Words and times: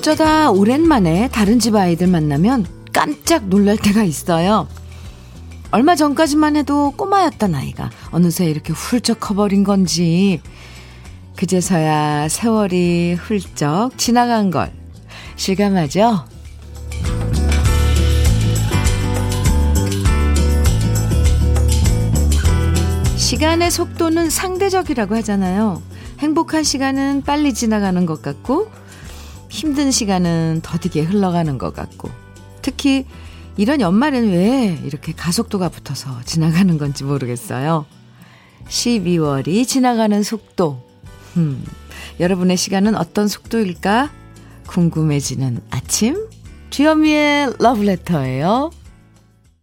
어쩌다 0.00 0.50
오랜만에 0.50 1.28
다른 1.28 1.58
집 1.58 1.76
아이들 1.76 2.06
만나면 2.06 2.64
깜짝 2.90 3.48
놀랄 3.48 3.76
때가 3.76 4.02
있어요. 4.02 4.66
얼마 5.72 5.94
전까지만 5.94 6.56
해도 6.56 6.94
꼬마였던 6.96 7.54
아이가 7.54 7.90
어느새 8.10 8.46
이렇게 8.46 8.72
훌쩍 8.72 9.20
커버린 9.20 9.62
건지 9.62 10.40
그제서야 11.36 12.28
세월이 12.30 13.12
훌쩍 13.12 13.90
지나간 13.98 14.50
걸 14.50 14.72
실감하죠? 15.36 16.24
시간의 23.16 23.70
속도는 23.70 24.30
상대적이라고 24.30 25.14
하잖아요. 25.16 25.82
행복한 26.20 26.64
시간은 26.64 27.20
빨리 27.20 27.52
지나가는 27.52 28.06
것 28.06 28.22
같고, 28.22 28.70
힘든 29.50 29.90
시간은 29.90 30.60
더디게 30.62 31.02
흘러가는 31.02 31.58
것 31.58 31.74
같고, 31.74 32.08
특히 32.62 33.04
이런 33.56 33.80
연말엔 33.80 34.30
왜 34.30 34.78
이렇게 34.84 35.12
가속도가 35.12 35.68
붙어서 35.68 36.22
지나가는 36.24 36.78
건지 36.78 37.04
모르겠어요. 37.04 37.84
12월이 38.68 39.66
지나가는 39.66 40.22
속도. 40.22 40.82
음, 41.36 41.62
여러분의 42.20 42.56
시간은 42.56 42.94
어떤 42.96 43.28
속도일까? 43.28 44.10
궁금해지는 44.68 45.60
아침? 45.70 46.28
주현미의 46.70 47.54
러브레터예요. 47.58 48.70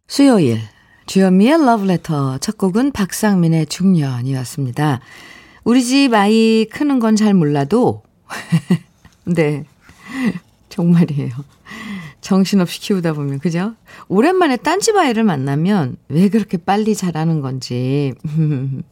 수요일 0.08 0.59
주현미의 1.05 1.65
러브레터 1.65 2.38
첫 2.39 2.58
곡은 2.58 2.91
박상민의 2.91 3.67
중년이었습니다. 3.67 4.99
우리 5.63 5.83
집 5.83 6.13
아이 6.13 6.65
크는 6.71 6.99
건 6.99 7.15
잘 7.15 7.33
몰라도 7.33 8.03
네 9.25 9.63
정말이에요. 10.78 11.31
정신없이 12.22 12.80
키우다 12.81 13.14
보면 13.14 13.39
그죠? 13.39 13.73
오랜만에 14.09 14.58
딴집 14.58 14.95
아이를 14.95 15.23
만나면 15.23 15.97
왜 16.08 16.30
그렇게 16.30 16.58
빨리 16.58 16.94
자라는 16.94 17.42
건지 17.42 18.14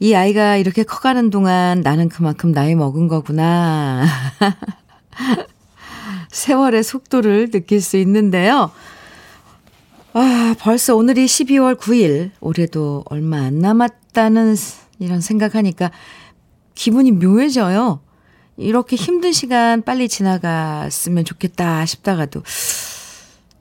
이 0.00 0.14
아이가 0.14 0.56
이렇게 0.56 0.84
커가는 0.84 1.30
동안 1.30 1.80
나는 1.80 2.08
그만큼 2.08 2.52
나이 2.52 2.76
먹은 2.76 3.08
거구나. 3.08 4.06
세월의 6.30 6.84
속도를 6.84 7.50
느낄 7.50 7.80
수 7.80 7.96
있는데요. 7.96 8.70
아, 10.12 10.54
벌써 10.60 10.94
오늘이 10.94 11.26
12월 11.26 11.74
9일. 11.76 12.30
올해도 12.40 13.06
얼마 13.06 13.38
안 13.38 13.58
남았다는 13.58 14.54
이런 15.00 15.20
생각하니까 15.20 15.90
기분이 16.76 17.10
묘해져요. 17.10 18.00
이렇게 18.58 18.96
힘든 18.96 19.32
시간 19.32 19.82
빨리 19.82 20.08
지나갔으면 20.08 21.24
좋겠다 21.24 21.86
싶다가도 21.86 22.42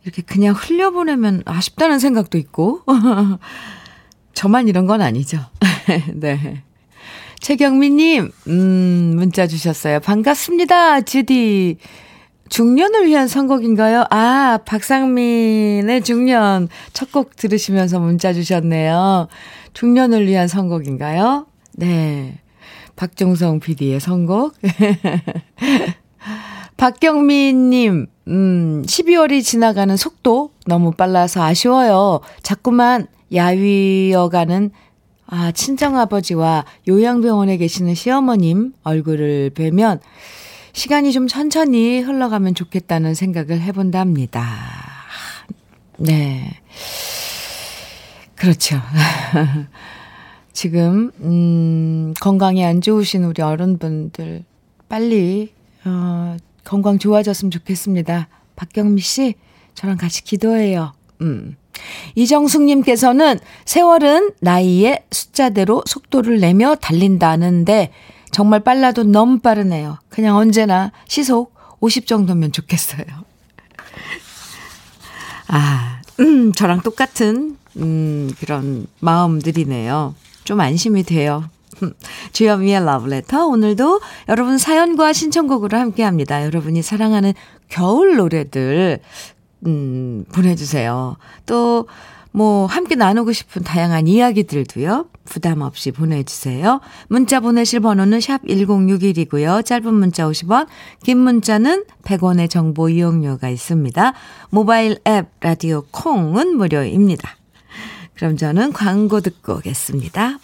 이렇게 0.04 0.22
그냥 0.24 0.56
흘려보내면 0.56 1.44
아쉽다는 1.46 2.00
생각도 2.00 2.38
있고. 2.38 2.82
저만 4.34 4.68
이런 4.68 4.86
건 4.86 5.02
아니죠. 5.02 5.40
네. 6.14 6.64
최경미님, 7.40 8.32
음, 8.48 9.14
문자 9.16 9.48
주셨어요. 9.48 10.00
반갑습니다. 10.00 11.02
주디. 11.02 11.78
중년을 12.50 13.08
위한 13.08 13.28
선곡인가요? 13.28 14.06
아, 14.10 14.60
박상민의 14.66 16.02
중년 16.04 16.70
첫 16.94 17.12
곡 17.12 17.36
들으시면서 17.36 18.00
문자 18.00 18.32
주셨네요. 18.34 19.28
중년을 19.74 20.28
위한 20.28 20.48
선곡인가요? 20.48 21.46
네. 21.74 22.40
박종성 22.98 23.62
PD의 23.62 24.02
선곡. 24.02 24.56
박경민님, 26.76 28.08
음, 28.28 28.84
12월이 28.86 29.44
지나가는 29.44 29.96
속도 29.96 30.52
너무 30.66 30.92
빨라서 30.92 31.42
아쉬워요. 31.42 32.20
자꾸만 32.44 33.08
야위어가는 33.34 34.72
아, 35.28 35.52
친정아버지와 35.52 36.66
요양병원에 36.88 37.58
계시는 37.58 37.96
시어머님 37.96 38.74
얼굴을 38.84 39.52
뵈면 39.52 40.00
시간이 40.74 41.12
좀 41.12 41.28
천천히 41.28 42.00
흘러가면 42.00 42.56
좋겠다는 42.56 43.14
생각을 43.14 43.62
해본답니다. 43.62 44.46
네. 45.98 46.60
그렇죠. 48.36 48.80
지금, 50.58 51.12
음, 51.22 52.16
건강이 52.20 52.66
안 52.66 52.82
좋으신 52.82 53.24
우리 53.26 53.44
어른분들 53.44 54.44
빨리, 54.90 55.54
어, 55.86 56.36
건강 56.64 56.98
좋아졌으면 56.98 57.52
좋겠습니다. 57.52 58.28
박경미 58.56 59.00
씨, 59.02 59.36
저랑 59.76 59.98
같이 59.98 60.24
기도해요. 60.24 60.94
음. 61.22 61.56
이정숙님께서는 62.16 63.38
세월은 63.66 64.32
나이의 64.40 65.04
숫자대로 65.12 65.84
속도를 65.86 66.40
내며 66.40 66.74
달린다는데 66.74 67.92
정말 68.32 68.62
빨라도 68.62 69.04
너무 69.04 69.38
빠르네요. 69.38 70.00
그냥 70.10 70.38
언제나 70.38 70.92
시속 71.08 71.54
50 71.82 72.08
정도면 72.08 72.52
좋겠어요. 72.52 73.06
아, 75.50 76.02
음, 76.20 76.52
저랑 76.52 76.82
똑같은, 76.82 77.58
음, 77.76 78.32
그런 78.40 78.88
마음들이네요. 79.02 80.16
좀 80.48 80.62
안심이 80.62 81.04
돼요. 81.04 81.44
주현미의 82.32 82.86
러브레터. 82.86 83.48
오늘도 83.48 84.00
여러분 84.30 84.58
사연과 84.58 85.12
신청곡으로 85.12 85.78
함께 85.78 86.04
합니다. 86.04 86.46
여러분이 86.46 86.82
사랑하는 86.82 87.34
겨울 87.68 88.16
노래들, 88.16 89.00
음, 89.66 90.24
보내주세요. 90.34 91.18
또, 91.46 91.90
뭐, 92.32 92.66
함께 92.66 92.96
나누고 92.96 93.34
싶은 93.34 93.64
다양한 93.64 94.08
이야기들도요. 94.08 95.10
부담 95.26 95.60
없이 95.60 95.92
보내주세요. 95.92 96.80
문자 97.10 97.42
보내실 97.42 97.82
번호는 97.82 98.22
샵 98.22 98.42
1061이고요. 98.44 99.66
짧은 99.66 99.94
문자 99.94 100.30
50원, 100.30 100.68
긴 101.04 101.18
문자는 101.18 101.84
100원의 102.04 102.50
정보 102.50 102.88
이용료가 102.88 103.50
있습니다. 103.50 104.14
모바일 104.52 104.98
앱 105.06 105.28
라디오 105.42 105.84
콩은 105.92 106.56
무료입니다. 106.56 107.36
그럼 108.18 108.36
저는 108.36 108.74
광고 108.74 109.22
듣고 109.22 109.58
오겠습니다. 109.58 110.40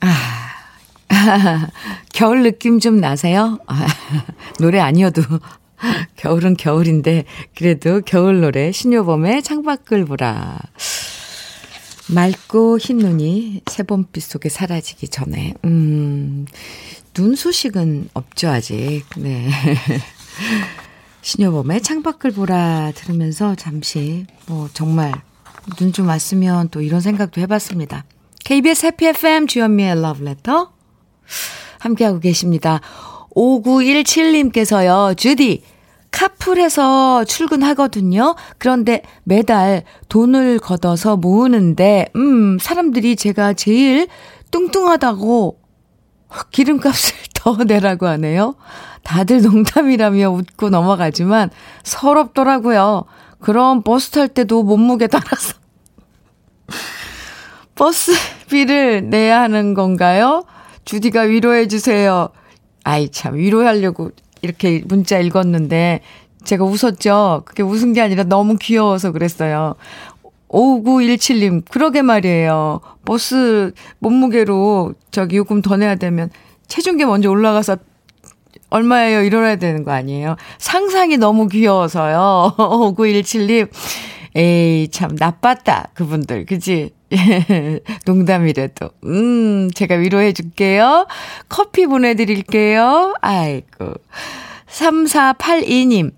아, 0.00 0.10
겨울 2.12 2.42
느낌 2.42 2.78
좀 2.78 2.98
나세요? 2.98 3.58
아, 3.66 3.86
노래 4.60 4.80
아니어도 4.80 5.22
겨울은 6.16 6.56
겨울인데 6.56 7.24
그래도 7.54 8.02
겨울 8.02 8.40
노래 8.42 8.70
신효범의 8.70 9.42
창밖을 9.42 10.04
보라. 10.04 10.58
맑고 12.08 12.78
흰 12.78 12.98
눈이 12.98 13.62
새봄빛 13.66 14.22
속에 14.22 14.48
사라지기 14.48 15.08
전에 15.08 15.54
음. 15.64 16.46
눈 17.14 17.34
소식은 17.34 18.10
없죠 18.12 18.48
아직. 18.48 19.04
네. 19.16 19.50
신효범의 21.22 21.82
창밖을 21.82 22.32
보라 22.32 22.92
들으면서 22.94 23.54
잠시 23.56 24.26
뭐 24.46 24.68
정말 24.72 25.12
눈 25.78 25.92
좀 25.92 26.08
왔으면 26.08 26.68
또 26.70 26.80
이런 26.80 27.00
생각도 27.00 27.40
해봤습니다. 27.40 28.04
KBS 28.44 28.86
해피 28.86 29.06
FM 29.08 29.46
주현미의 29.46 30.00
러브레터 30.00 30.72
함께하고 31.80 32.20
계십니다. 32.20 32.80
5917님께서요, 33.34 35.16
주디, 35.16 35.62
카풀해서 36.10 37.24
출근하거든요. 37.24 38.34
그런데 38.58 39.02
매달 39.24 39.82
돈을 40.08 40.58
걷어서 40.58 41.16
모으는데, 41.16 42.06
음, 42.16 42.58
사람들이 42.58 43.16
제가 43.16 43.52
제일 43.52 44.08
뚱뚱하다고 44.50 45.60
기름값을 46.50 47.16
더 47.34 47.56
내라고 47.64 48.06
하네요. 48.06 48.54
다들 49.02 49.42
농담이라며 49.42 50.30
웃고 50.30 50.70
넘어가지만 50.70 51.50
서럽더라고요. 51.84 53.04
그럼 53.46 53.82
버스 53.82 54.10
탈 54.10 54.26
때도 54.26 54.64
몸무게 54.64 55.06
따라서 55.06 55.54
버스비를 57.76 59.08
내야 59.08 59.40
하는 59.42 59.72
건가요? 59.72 60.44
주디가 60.84 61.20
위로해 61.20 61.68
주세요. 61.68 62.30
아이 62.82 63.08
참 63.08 63.36
위로하려고 63.36 64.10
이렇게 64.42 64.82
문자 64.84 65.20
읽었는데 65.20 66.00
제가 66.42 66.64
웃었죠. 66.64 67.42
그게 67.44 67.62
웃은 67.62 67.92
게 67.92 68.00
아니라 68.00 68.24
너무 68.24 68.56
귀여워서 68.56 69.12
그랬어요. 69.12 69.76
5917님, 70.48 71.62
그러게 71.70 72.02
말이에요. 72.02 72.80
버스 73.04 73.72
몸무게로 74.00 74.94
저기 75.12 75.36
요금 75.36 75.62
더 75.62 75.76
내야 75.76 75.94
되면 75.94 76.30
체중계 76.66 77.06
먼저 77.06 77.30
올라가서 77.30 77.76
얼마예요? 78.70 79.22
이러야 79.22 79.56
되는 79.56 79.84
거 79.84 79.92
아니에요? 79.92 80.36
상상이 80.58 81.16
너무 81.16 81.48
귀여워서요. 81.48 82.54
5917님. 82.96 83.68
에이, 84.34 84.88
참, 84.88 85.16
나빴다. 85.18 85.90
그분들. 85.94 86.44
그지? 86.46 86.90
농담이래도. 88.04 88.90
음, 89.04 89.70
제가 89.74 89.94
위로해 89.94 90.32
줄게요. 90.32 91.06
커피 91.48 91.86
보내드릴게요. 91.86 93.14
아이고. 93.22 93.94
3482님, 94.68 96.12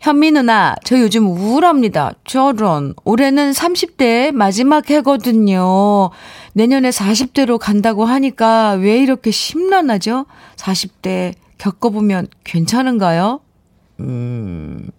현미 0.00 0.32
누나, 0.32 0.74
저 0.84 0.98
요즘 0.98 1.28
우울합니다. 1.28 2.12
저런. 2.24 2.94
올해는 3.04 3.52
30대 3.52 4.32
마지막 4.32 4.90
해거든요. 4.90 6.10
내년에 6.54 6.90
40대로 6.90 7.56
간다고 7.56 8.04
하니까 8.04 8.72
왜 8.72 8.98
이렇게 8.98 9.30
심란하죠? 9.30 10.26
40대 10.56 11.34
겪어보면 11.62 12.26
괜찮은가요? 12.42 13.40
음. 14.00 14.90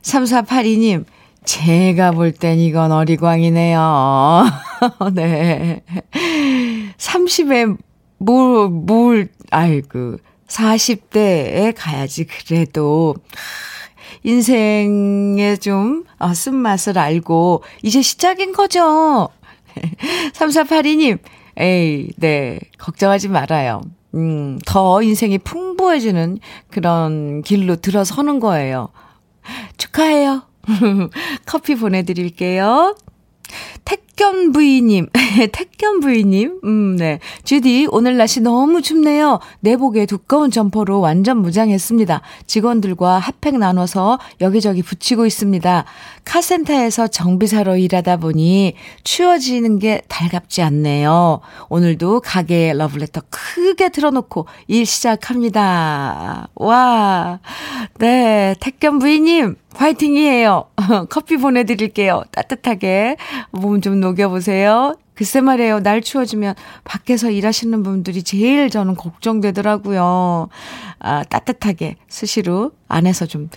3482님, 0.00 1.04
제가 1.44 2.12
볼 2.12 2.32
땐 2.32 2.58
이건 2.58 2.90
어리광이네요. 2.90 4.44
네. 5.12 5.82
30에 6.96 7.76
뭘, 8.16 8.70
뭘, 8.70 9.28
아이고, 9.50 10.16
40대에 10.48 11.74
가야지 11.76 12.24
그래도 12.24 13.14
인생의 14.22 15.58
좀 15.58 16.04
아, 16.18 16.32
쓴맛을 16.32 16.96
알고 16.96 17.62
이제 17.82 18.00
시작인 18.00 18.52
거죠. 18.52 19.28
3482님, 20.32 21.18
에이, 21.58 22.08
네, 22.16 22.58
걱정하지 22.78 23.28
말아요. 23.28 23.82
음, 24.14 24.58
더 24.64 25.02
인생이 25.02 25.38
풍부해지는 25.38 26.38
그런 26.70 27.42
길로 27.42 27.76
들어서는 27.76 28.40
거예요. 28.40 28.88
축하해요. 29.76 30.42
커피 31.46 31.74
보내드릴게요. 31.74 32.96
택 33.84 34.03
견 34.16 34.52
부이님, 34.52 35.08
택견 35.52 36.00
부이님, 36.00 36.60
음, 36.64 36.96
네. 36.96 37.18
주디, 37.42 37.88
오늘 37.90 38.16
날씨 38.16 38.40
너무 38.40 38.80
춥네요. 38.80 39.40
내복에 39.60 40.06
두꺼운 40.06 40.50
점퍼로 40.50 41.00
완전 41.00 41.38
무장했습니다. 41.38 42.20
직원들과 42.46 43.18
핫팩 43.18 43.58
나눠서 43.58 44.18
여기저기 44.40 44.82
붙이고 44.82 45.26
있습니다. 45.26 45.84
카센터에서 46.24 47.08
정비사로 47.08 47.76
일하다 47.76 48.18
보니 48.18 48.74
추워지는 49.02 49.78
게 49.78 50.02
달갑지 50.08 50.62
않네요. 50.62 51.40
오늘도 51.68 52.20
가게에 52.20 52.72
러블레터 52.74 53.22
크게 53.30 53.88
틀어놓고 53.88 54.46
일 54.68 54.86
시작합니다. 54.86 56.48
와, 56.54 57.40
네. 57.98 58.54
택견 58.60 59.00
부이님, 59.00 59.56
화이팅이에요. 59.76 60.64
커피 61.10 61.36
보내드릴게요. 61.36 62.24
따뜻하게 62.32 63.16
몸 63.50 63.80
좀 63.80 64.00
녹여보세요. 64.00 64.96
글쎄 65.14 65.40
말이에요. 65.40 65.80
날 65.80 66.00
추워지면 66.00 66.54
밖에서 66.84 67.30
일하시는 67.30 67.82
분들이 67.82 68.22
제일 68.22 68.70
저는 68.70 68.96
걱정되더라고요. 68.96 70.48
아, 70.98 71.24
따뜻하게 71.24 71.96
수시로 72.08 72.72
안에서 72.88 73.26
좀 73.26 73.48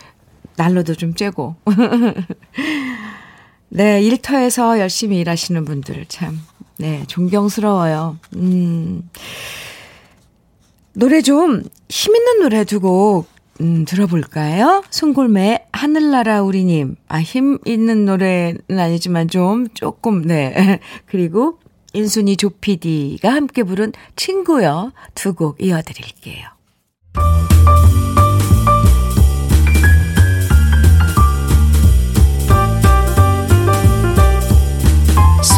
난로도 0.57 0.95
좀 0.95 1.13
쬐고. 1.13 1.55
네, 3.69 4.01
일터에서 4.01 4.79
열심히 4.79 5.19
일하시는 5.19 5.65
분들 5.65 6.05
참, 6.07 6.39
네, 6.77 7.03
존경스러워요. 7.07 8.17
음. 8.35 9.09
노래 10.93 11.21
좀 11.21 11.63
힘있는 11.89 12.39
노래 12.41 12.63
두곡 12.63 13.27
음, 13.61 13.85
들어볼까요? 13.85 14.83
송골매 14.89 15.67
하늘나라 15.71 16.41
우리님. 16.43 16.95
아, 17.07 17.19
힘 17.19 17.57
있는 17.65 18.05
노래는 18.05 18.59
아니지만 18.69 19.27
좀 19.27 19.67
조금, 19.73 20.21
네. 20.21 20.79
그리고 21.05 21.59
인순이 21.93 22.37
조피디가 22.37 23.29
함께 23.29 23.63
부른 23.63 23.93
친구여 24.15 24.91
두곡 25.15 25.61
이어드릴게요. 25.61 26.45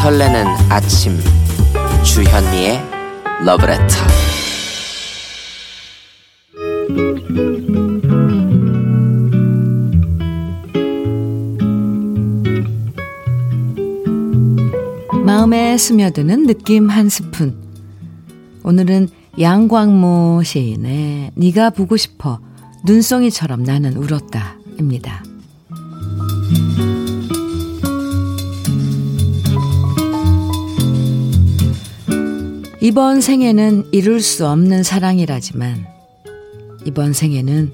설레는 0.02 0.45
아침 0.69 1.19
주현미의 2.04 2.81
러브레터 3.44 4.19
스며드는 15.80 16.46
느낌 16.46 16.90
한 16.90 17.08
스푼. 17.08 17.56
오늘은 18.64 19.08
양광모 19.40 20.44
시인의 20.44 21.31
네가 21.36 21.70
보고 21.70 21.96
싶어 21.96 22.40
눈송이처럼 22.86 23.64
나는 23.64 23.96
울었다입니다. 23.96 25.24
이번 32.81 33.22
생에는 33.22 33.88
이룰 33.94 34.22
수 34.22 34.48
없는 34.48 34.84
사랑이라지만 34.84 35.88
이번 36.86 37.14
생에는 37.14 37.72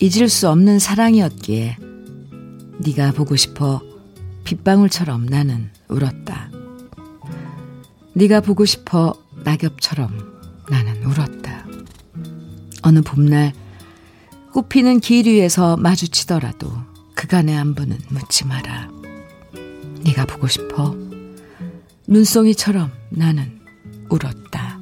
잊을 0.00 0.28
수 0.28 0.50
없는 0.50 0.78
사랑이었기에 0.78 1.76
네가 2.84 3.12
보고 3.12 3.36
싶어 3.36 3.80
빗방울처럼 4.44 5.26
나는 5.26 5.70
울었다. 5.88 6.55
네가 8.16 8.40
보고 8.40 8.64
싶어 8.64 9.14
낙엽처럼 9.44 10.08
나는 10.70 11.04
울었다. 11.04 11.66
어느 12.80 13.02
봄날 13.02 13.52
꽃피는 14.54 15.00
길 15.00 15.26
위에서 15.26 15.76
마주치더라도 15.76 16.72
그간의 17.14 17.54
안부는 17.54 17.98
묻지 18.08 18.46
마라. 18.46 18.88
네가 20.02 20.24
보고 20.24 20.48
싶어 20.48 20.96
눈송이처럼 22.06 22.90
나는 23.10 23.60
울었다. 24.08 24.78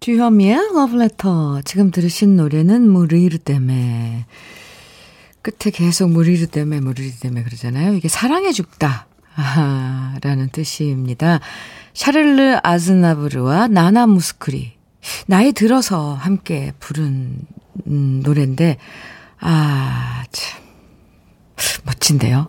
주현미의 0.00 0.56
러브레터. 0.74 1.62
지금 1.64 1.90
들으신 1.90 2.36
노래는 2.36 2.86
무리르 2.86 3.38
때문에 3.38 4.26
끝에 5.44 5.70
계속 5.70 6.10
무리르 6.10 6.46
때문에 6.46 6.80
무리르 6.80 7.16
때문에 7.20 7.44
그러잖아요. 7.44 7.92
이게 7.92 8.08
사랑해 8.08 8.50
죽다. 8.50 9.06
아, 9.36 10.16
라는 10.22 10.48
뜻입니다. 10.48 11.40
샤를르 11.92 12.60
아즈나브르와 12.62 13.68
나나 13.68 14.06
무스크리. 14.06 14.72
나이 15.26 15.52
들어서 15.52 16.14
함께 16.14 16.72
부른 16.80 17.40
음, 17.88 18.20
노래인데, 18.24 18.78
아, 19.40 20.24
참, 20.32 20.62
멋진데요. 21.84 22.48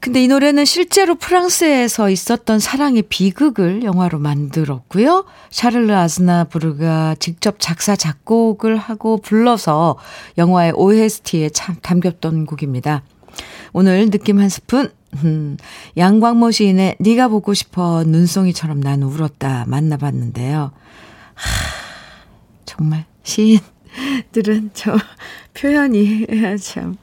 근데 0.00 0.24
이 0.24 0.28
노래는 0.28 0.64
실제로 0.64 1.14
프랑스에서 1.14 2.08
있었던 2.08 2.58
사랑의 2.58 3.02
비극을 3.02 3.82
영화로 3.84 4.18
만들었고요. 4.18 5.26
샤를르 5.50 5.92
아즈나부르가 5.92 7.16
직접 7.18 7.56
작사, 7.58 7.94
작곡을 7.94 8.78
하고 8.78 9.18
불러서 9.18 9.98
영화의 10.38 10.72
OST에 10.74 11.50
참 11.50 11.76
담겼던 11.82 12.46
곡입니다. 12.46 13.02
오늘 13.74 14.08
느낌 14.08 14.40
한 14.40 14.48
스푼, 14.48 14.90
음, 15.22 15.58
양광모 15.98 16.50
시인의 16.50 16.96
네가 16.98 17.28
보고 17.28 17.52
싶어 17.52 18.02
눈송이처럼 18.04 18.80
난 18.80 19.02
울었다 19.02 19.66
만나봤는데요. 19.68 20.72
하, 21.34 21.44
정말 22.64 23.04
시인들은 23.22 24.70
저 24.72 24.96
표현이 25.52 26.26
참 26.62 26.96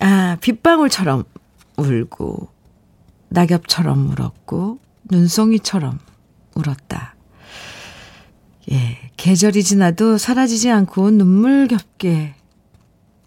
아, 0.00 0.36
빗방울처럼 0.40 1.24
울고, 1.76 2.48
낙엽처럼 3.28 4.10
울었고, 4.10 4.78
눈송이처럼 5.10 5.98
울었다. 6.54 7.14
예, 8.70 8.98
계절이 9.16 9.62
지나도 9.62 10.18
사라지지 10.18 10.70
않고 10.70 11.10
눈물겹게 11.10 12.34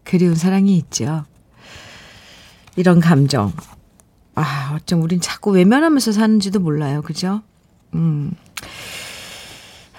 그리운 0.03 0.35
사랑이 0.35 0.77
있죠. 0.77 1.25
이런 2.75 2.99
감정. 2.99 3.53
아, 4.35 4.73
어쩜 4.75 5.01
우린 5.01 5.19
자꾸 5.19 5.51
외면하면서 5.51 6.11
사는지도 6.11 6.59
몰라요. 6.59 7.01
그죠? 7.01 7.41
음. 7.93 8.33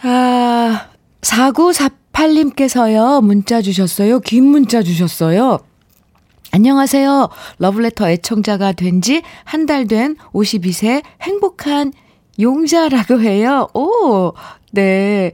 아, 0.02 0.88
4948님께서요, 1.20 3.22
문자 3.22 3.60
주셨어요. 3.60 4.20
긴 4.20 4.44
문자 4.44 4.82
주셨어요. 4.82 5.58
안녕하세요. 6.52 7.28
러블레터 7.58 8.08
애청자가 8.10 8.72
된 8.72 9.00
지 9.00 9.22
한 9.44 9.66
달 9.66 9.86
된 9.86 10.16
52세 10.32 11.02
행복한 11.22 11.92
용자라고 12.40 13.20
해요. 13.20 13.68
오, 13.74 14.32
네. 14.72 15.32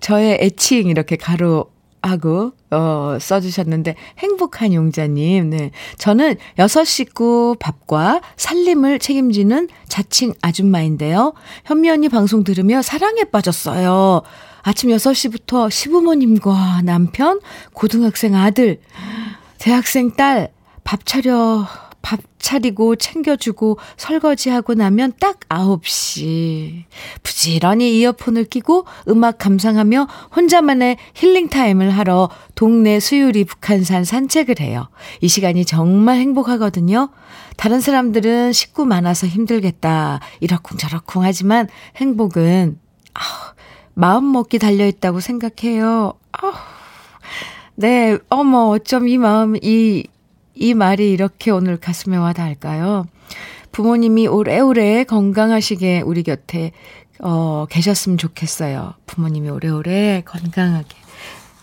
저의 0.00 0.38
애칭 0.40 0.88
이렇게 0.88 1.16
가로 1.16 1.66
하고, 2.02 2.52
어, 2.70 3.16
써주셨는데, 3.20 3.96
행복한 4.18 4.72
용자님, 4.72 5.50
네. 5.50 5.70
저는 5.98 6.36
여섯 6.58 6.84
식구 6.84 7.56
밥과 7.58 8.20
살림을 8.36 9.00
책임지는 9.00 9.68
자칭 9.88 10.32
아줌마인데요. 10.40 11.32
현미 11.64 11.90
언니 11.90 12.08
방송 12.08 12.44
들으며 12.44 12.80
사랑에 12.82 13.24
빠졌어요. 13.24 14.22
아침 14.62 14.90
6시부터 14.90 15.68
시부모님과 15.70 16.82
남편, 16.84 17.40
고등학생 17.72 18.36
아들, 18.36 18.78
대학생 19.58 20.12
딸, 20.12 20.52
밥 20.84 21.04
차려, 21.04 21.66
밥 22.02 22.20
차리고 22.38 22.94
챙겨주고 22.94 23.78
설거지하고 23.96 24.74
나면 24.74 25.14
딱 25.18 25.40
9시. 25.48 26.84
부지런히 27.24 27.98
이어폰을 27.98 28.44
끼고 28.44 28.86
음악 29.08 29.38
감상하며 29.38 30.06
혼자만의 30.36 30.98
힐링타임을 31.14 31.90
하러 31.90 32.30
동네 32.54 33.00
수유리 33.00 33.44
북한산 33.44 34.04
산책을 34.04 34.60
해요. 34.60 34.88
이 35.20 35.26
시간이 35.26 35.64
정말 35.64 36.18
행복하거든요. 36.18 37.08
다른 37.56 37.80
사람들은 37.80 38.52
식구 38.52 38.84
많아서 38.84 39.26
힘들겠다. 39.26 40.20
이러쿵저러쿵 40.38 41.24
하지만 41.24 41.68
행복은, 41.96 42.78
아 43.14 43.20
마음 43.94 44.30
먹기 44.30 44.60
달려있다고 44.60 45.18
생각해요. 45.18 46.12
아 46.30 46.75
네, 47.78 48.16
어머, 48.30 48.68
어쩜 48.70 49.06
이 49.06 49.18
마음, 49.18 49.54
이, 49.56 50.06
이 50.54 50.72
말이 50.72 51.10
이렇게 51.12 51.50
오늘 51.50 51.76
가슴에 51.76 52.16
와 52.16 52.32
닿을까요? 52.32 53.06
부모님이 53.70 54.26
오래오래 54.26 55.04
건강하시게 55.04 56.00
우리 56.00 56.22
곁에 56.22 56.72
어, 57.20 57.66
계셨으면 57.68 58.16
좋겠어요. 58.16 58.94
부모님이 59.04 59.50
오래오래 59.50 60.22
건강하게 60.24 60.96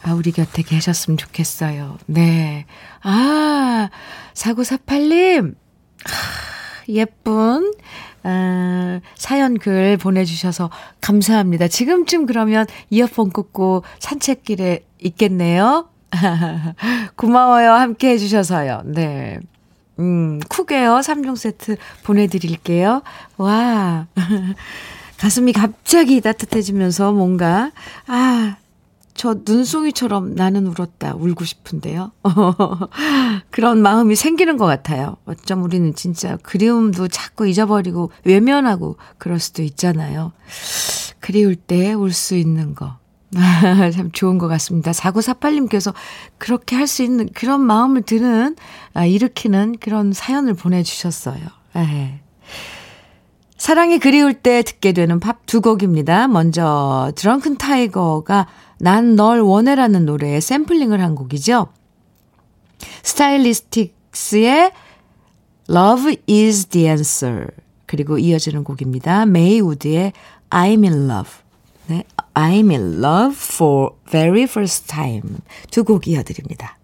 아, 0.03 0.13
우리 0.13 0.31
곁에 0.31 0.61
계셨으면 0.61 1.17
좋겠어요. 1.17 1.97
네. 2.05 2.65
아, 3.01 3.89
4948님. 4.35 5.55
아, 6.05 6.09
예쁜 6.89 7.73
아, 8.21 8.99
사연 9.15 9.57
글 9.57 9.97
보내주셔서 9.97 10.69
감사합니다. 11.01 11.67
지금쯤 11.67 12.27
그러면 12.27 12.67
이어폰 12.91 13.31
꽂고 13.31 13.83
산책길에 13.97 14.85
있겠네요. 14.99 15.89
고마워요. 17.15 17.71
함께 17.73 18.09
해주셔서요. 18.11 18.83
네. 18.85 19.39
음, 19.99 20.39
쿡에요. 20.49 20.95
3종 21.01 21.35
세트 21.35 21.77
보내드릴게요. 22.03 23.01
와. 23.37 24.07
가슴이 25.17 25.53
갑자기 25.53 26.19
따뜻해지면서 26.21 27.11
뭔가, 27.13 27.71
아, 28.07 28.57
저 29.13 29.35
눈송이처럼 29.45 30.33
나는 30.35 30.65
울었다. 30.67 31.13
울고 31.15 31.45
싶은데요. 31.45 32.11
그런 33.51 33.81
마음이 33.81 34.15
생기는 34.15 34.57
것 34.57 34.65
같아요. 34.65 35.17
어쩜 35.25 35.63
우리는 35.63 35.93
진짜 35.93 36.37
그리움도 36.41 37.07
자꾸 37.09 37.47
잊어버리고 37.47 38.11
외면하고 38.25 38.97
그럴 39.19 39.39
수도 39.39 39.61
있잖아요. 39.61 40.31
그리울 41.19 41.55
때 41.55 41.93
울 41.93 42.11
수 42.11 42.35
있는 42.35 42.73
거. 42.75 42.97
참 43.93 44.11
좋은 44.11 44.37
것 44.37 44.47
같습니다. 44.47 44.91
4948님께서 44.91 45.93
그렇게 46.37 46.75
할 46.75 46.87
수 46.87 47.03
있는 47.03 47.29
그런 47.33 47.61
마음을 47.61 48.01
드는, 48.03 48.55
아, 48.93 49.05
일으키는 49.05 49.77
그런 49.79 50.13
사연을 50.13 50.53
보내주셨어요. 50.53 51.41
에헤. 51.75 52.19
사랑이 53.57 53.97
그리울 53.99 54.33
때 54.33 54.61
듣게 54.61 54.91
되는 54.91 55.19
팝 55.19 55.45
두 55.45 55.61
곡입니다. 55.61 56.27
먼저, 56.27 57.11
드렁큰 57.15 57.57
타이거가 57.57 58.47
난 58.79 59.15
널 59.15 59.39
원해라는 59.39 60.05
노래에 60.05 60.39
샘플링을 60.41 60.99
한 61.01 61.15
곡이죠. 61.15 61.67
스타일리스틱스의 63.03 64.71
Love 65.69 66.17
is 66.29 66.65
the 66.65 66.87
answer. 66.87 67.47
그리고 67.85 68.17
이어지는 68.17 68.63
곡입니다. 68.63 69.25
메이우드의 69.25 70.11
I'm 70.49 70.83
in 70.83 71.09
love. 71.09 71.31
네, 71.87 72.03
I'm 72.35 72.71
in 72.71 73.01
love 73.01 73.35
for 73.37 73.91
very 74.09 74.43
first 74.43 74.87
time. 74.87 75.37
두 75.71 75.83
곡 75.83 76.07
이어드립니다. 76.07 76.77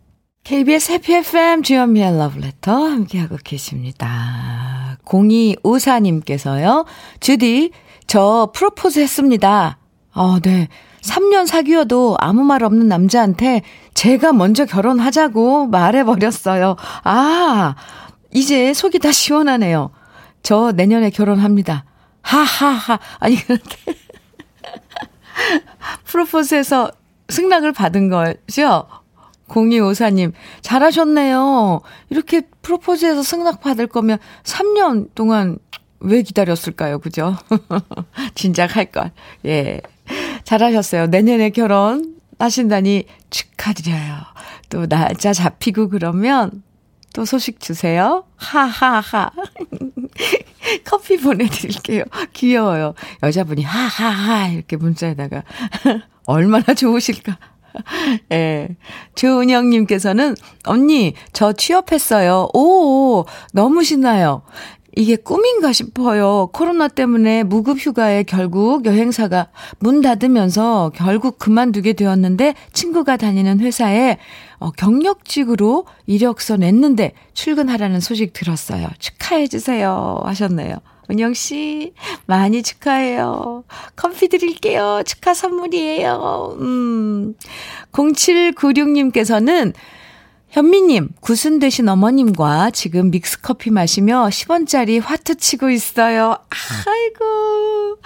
KBS 0.44 0.92
해피 0.94 1.14
FM 1.16 1.64
주현미의 1.64 2.18
러브레터 2.18 2.72
함께하고 2.74 3.38
계십니다. 3.44 4.98
0254님께서요. 5.06 6.86
주디, 7.20 7.72
저 8.08 8.52
프로포즈 8.54 9.00
했습니다. 9.00 9.78
어, 10.14 10.40
네. 10.40 10.68
3년 11.02 11.48
사귀어도 11.48 12.18
아무 12.20 12.44
말 12.44 12.64
없는 12.64 12.88
남자한테 12.88 13.62
제가 13.94 14.34
먼저 14.34 14.66
결혼하자고 14.66 15.68
말해버렸어요. 15.68 16.76
아, 17.04 17.76
이제 18.34 18.74
속이 18.74 19.00
다 19.00 19.12
시원하네요. 19.12 19.92
저 20.44 20.72
내년에 20.72 21.10
결혼합니다. 21.10 21.86
하하하. 22.22 23.00
아니, 23.20 23.36
그런데. 23.38 23.64
프로포즈에서 26.06 26.92
승낙을 27.30 27.74
받은 27.74 28.10
거죠? 28.10 28.88
0254님, 29.48 30.32
잘하셨네요. 30.62 31.82
이렇게 32.10 32.42
프로포즈에서 32.62 33.24
승낙 33.24 33.62
받을 33.62 33.88
거면 33.88 34.20
3년 34.44 35.10
동안 35.16 35.58
왜 36.00 36.22
기다렸을까요? 36.22 37.00
그죠? 37.00 37.36
진작 38.36 38.76
할 38.76 38.86
걸. 38.86 39.12
예. 39.46 39.82
잘하셨어요. 40.44 41.08
내년에 41.08 41.50
결혼 41.50 42.16
하신다니 42.40 43.06
축하드려요. 43.30 44.18
또 44.70 44.88
날짜 44.88 45.34
잡히고 45.34 45.90
그러면 45.90 46.64
또 47.14 47.26
소식 47.26 47.60
주세요. 47.60 48.26
하하하. 48.36 49.32
커피 50.86 51.18
보내드릴게요. 51.18 52.04
귀여워요. 52.34 52.94
여자분이 53.24 53.64
하하하 53.64 54.48
이렇게 54.50 54.78
문자에다가 54.78 55.44
얼마나 56.26 56.74
좋으실까. 56.74 57.38
예. 58.32 58.36
네. 58.36 58.76
조은영님께서는, 59.16 60.36
언니, 60.66 61.14
저 61.34 61.54
취업했어요. 61.54 62.50
오, 62.54 63.26
너무 63.54 63.84
신나요. 63.84 64.44
이게 64.96 65.16
꿈인가 65.16 65.72
싶어요. 65.72 66.50
코로나 66.52 66.88
때문에 66.88 67.44
무급 67.44 67.78
휴가에 67.78 68.24
결국 68.24 68.86
여행사가 68.86 69.48
문 69.80 70.02
닫으면서 70.02 70.92
결국 70.96 71.38
그만두게 71.38 71.94
되었는데 71.94 72.56
친구가 72.74 73.18
다니는 73.18 73.60
회사에 73.60 74.18
어, 74.60 74.72
경력직으로 74.72 75.86
이력서 76.06 76.58
냈는데 76.58 77.14
출근하라는 77.34 78.00
소식 78.00 78.34
들었어요. 78.34 78.88
축하해 79.00 79.48
주세요. 79.48 80.20
하셨네요. 80.24 80.78
은영 81.12 81.34
씨, 81.34 81.94
많이 82.28 82.62
축하해요. 82.62 83.64
커피 83.96 84.28
드릴게요. 84.28 85.02
축하 85.06 85.34
선물이에요. 85.34 86.58
음. 86.60 87.34
0796님께서는 87.92 89.74
현미님, 90.50 91.10
구순 91.20 91.60
되신 91.60 91.90
어머님과 91.90 92.72
지금 92.72 93.12
믹스커피 93.12 93.70
마시며 93.70 94.30
10원짜리 94.30 95.02
화투 95.02 95.36
치고 95.36 95.70
있어요. 95.70 96.38
아이고. 96.86 98.00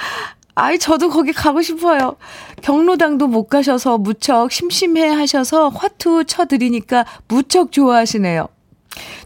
아이, 0.56 0.78
저도 0.78 1.10
거기 1.10 1.32
가고 1.34 1.62
싶어요. 1.62 2.16
경로당도 2.62 3.28
못 3.28 3.48
가셔서 3.48 3.98
무척 3.98 4.52
심심해 4.52 5.08
하셔서 5.08 5.70
화투 5.70 6.26
쳐드리니까 6.26 7.06
무척 7.28 7.72
좋아하시네요. 7.72 8.48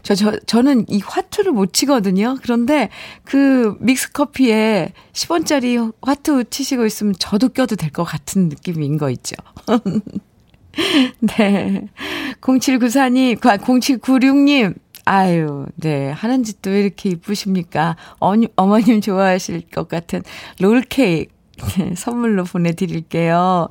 저, 0.02 0.14
저, 0.14 0.38
저는 0.46 0.86
이 0.88 1.00
화투를 1.04 1.52
못 1.52 1.74
치거든요. 1.74 2.36
그런데 2.42 2.88
그 3.24 3.76
믹스커피에 3.80 4.94
10원짜리 5.12 5.92
화투 6.00 6.44
치시고 6.44 6.86
있으면 6.86 7.12
저도 7.18 7.50
껴도 7.50 7.76
될 7.76 7.90
것 7.90 8.04
같은 8.04 8.48
느낌인 8.48 8.96
거 8.96 9.10
있죠. 9.10 9.36
네. 11.20 11.88
0794님, 12.40 13.38
0796님, 13.40 14.74
아유, 15.10 15.64
네. 15.76 16.10
하는 16.10 16.42
짓도 16.44 16.68
왜 16.68 16.80
이렇게 16.82 17.08
이쁘십니까? 17.08 17.96
어, 18.20 18.34
어머님 18.56 19.00
좋아하실 19.00 19.62
것 19.70 19.88
같은 19.88 20.22
롤케이크. 20.60 21.32
네, 21.78 21.94
선물로 21.96 22.44
보내드릴게요. 22.44 23.68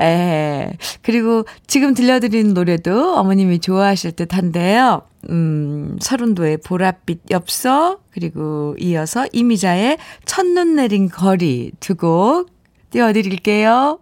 에, 0.00 0.72
그리고 1.02 1.44
지금 1.66 1.92
들려드리는 1.94 2.54
노래도 2.54 3.14
어머님이 3.14 3.60
좋아하실 3.60 4.12
듯 4.12 4.34
한데요. 4.34 5.02
음, 5.28 5.98
서른도의 6.00 6.58
보랏빛 6.58 7.30
엽서, 7.30 7.98
그리고 8.10 8.74
이어서 8.80 9.26
이미자의 9.32 9.98
첫눈 10.24 10.76
내린 10.76 11.08
거리 11.10 11.72
두 11.78 11.94
곡 11.94 12.48
띄워드릴게요. 12.90 14.00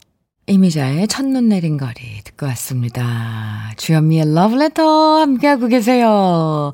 이미자의 0.49 1.09
첫눈 1.09 1.51
내린 1.51 1.77
거리 1.77 2.23
듣고 2.25 2.47
왔습니다. 2.47 3.71
주현미의 3.77 4.35
러브레터 4.35 5.21
함께하고 5.21 5.67
계세요. 5.67 6.73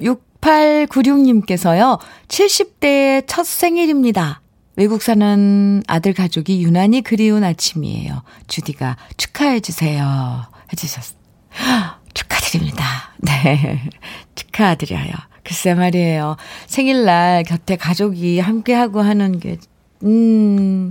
6896님께서요. 0.00 1.98
70대의 2.28 3.24
첫 3.26 3.44
생일입니다. 3.44 4.40
외국 4.76 5.02
사는 5.02 5.82
아들 5.86 6.14
가족이 6.14 6.62
유난히 6.62 7.02
그리운 7.02 7.44
아침이에요. 7.44 8.22
주디가 8.46 8.96
축하해 9.18 9.60
주세요. 9.60 10.46
해주셨, 10.72 11.14
축하드립니다. 12.14 13.12
네. 13.18 13.82
축하드려요. 14.34 15.12
글쎄 15.44 15.74
말이에요. 15.74 16.36
생일날 16.66 17.42
곁에 17.42 17.76
가족이 17.76 18.40
함께하고 18.40 19.02
하는 19.02 19.38
게, 19.38 19.58
음, 20.02 20.88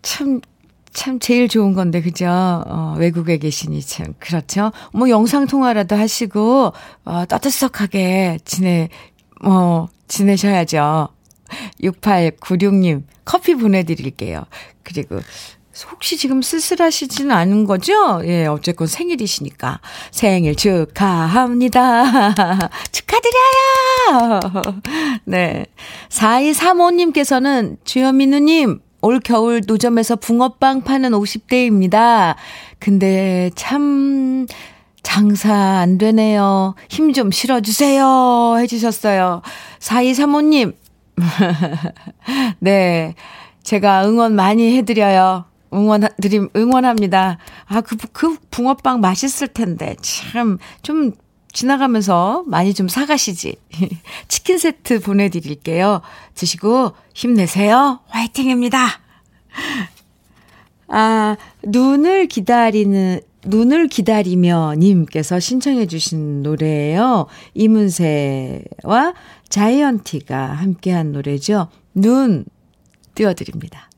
참, 0.00 0.40
참 0.92 1.18
제일 1.18 1.48
좋은 1.48 1.72
건데, 1.74 2.02
그죠? 2.02 2.26
어, 2.28 2.94
외국에 2.98 3.38
계시니 3.38 3.80
참, 3.82 4.14
그렇죠? 4.18 4.72
뭐 4.92 5.08
영상 5.08 5.46
통화라도 5.46 5.96
하시고, 5.96 6.72
어, 7.04 7.24
따뜻하게 7.26 8.38
지내, 8.44 8.88
뭐, 9.42 9.88
지내셔야죠. 10.08 11.08
6896님, 11.82 13.04
커피 13.24 13.54
보내드릴게요. 13.54 14.44
그리고, 14.82 15.20
혹시 15.90 16.16
지금 16.16 16.42
쓸쓸하시지는 16.42 17.30
않은 17.30 17.64
거죠? 17.64 18.20
예, 18.24 18.46
어쨌건 18.46 18.86
생일이시니까. 18.86 19.80
생일 20.10 20.54
축하합니다. 20.56 22.34
축하드려요! 22.92 24.40
네. 25.24 25.66
4235님께서는 26.10 27.76
주현민우님, 27.84 28.80
올 29.02 29.20
겨울 29.20 29.62
노점에서 29.66 30.16
붕어빵 30.16 30.82
파는 30.82 31.10
50대입니다. 31.12 32.36
근데 32.78 33.50
참, 33.54 34.46
장사 35.02 35.52
안 35.54 35.98
되네요. 35.98 36.74
힘 36.88 37.12
좀 37.12 37.30
실어주세요. 37.30 38.56
해주셨어요. 38.58 39.42
4235님. 39.78 40.74
네. 42.60 43.14
제가 43.62 44.06
응원 44.06 44.34
많이 44.34 44.76
해드려요. 44.76 45.44
응원, 45.72 46.02
드림, 46.20 46.48
응원합니다. 46.56 47.38
아, 47.66 47.80
그, 47.80 47.96
그 48.12 48.36
붕어빵 48.50 49.00
맛있을 49.00 49.48
텐데. 49.48 49.96
참, 50.02 50.58
좀 50.82 51.12
지나가면서 51.52 52.44
많이 52.46 52.74
좀 52.74 52.88
사가시지. 52.88 53.56
치킨 54.28 54.58
세트 54.58 55.00
보내드릴게요. 55.00 56.00
드시고 56.34 56.92
힘내세요. 57.14 58.00
화이팅입니다. 58.08 59.00
아, 60.88 61.36
눈을 61.62 62.26
기다리는, 62.26 63.20
눈을 63.44 63.88
기다리며 63.88 64.74
님께서 64.76 65.40
신청해 65.40 65.86
주신 65.86 66.42
노래예요. 66.42 67.26
이문세와 67.54 69.14
자이언티가 69.48 70.36
함께한 70.36 71.12
노래죠. 71.12 71.68
눈 71.94 72.44
띄워드립니다. 73.14 73.90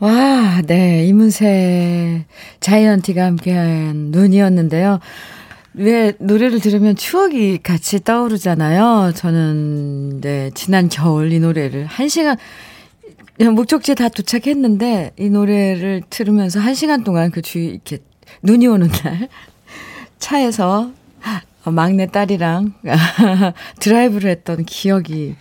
와, 0.00 0.60
네. 0.66 1.06
이문세, 1.06 2.26
자이언티가 2.60 3.24
함께한 3.24 4.10
눈이었는데요. 4.10 4.98
왜 5.74 6.12
노래를 6.20 6.60
들으면 6.60 6.94
추억이 6.94 7.58
같이 7.58 8.02
떠오르잖아요. 8.02 9.12
저는, 9.16 10.20
네, 10.20 10.50
지난 10.54 10.88
겨울 10.88 11.32
이 11.32 11.40
노래를 11.40 11.86
한 11.86 12.08
시간, 12.08 12.36
목적지에 13.40 13.96
다 13.96 14.08
도착했는데, 14.08 15.12
이 15.18 15.30
노래를 15.30 16.02
들으면서 16.08 16.60
한 16.60 16.74
시간 16.74 17.02
동안 17.02 17.32
그 17.32 17.42
주위, 17.42 17.66
이렇게, 17.66 17.98
눈이 18.42 18.68
오는 18.68 18.88
날, 18.88 19.28
차에서 20.20 20.92
막내 21.64 22.06
딸이랑 22.06 22.74
드라이브를 23.80 24.30
했던 24.30 24.64
기억이, 24.64 25.34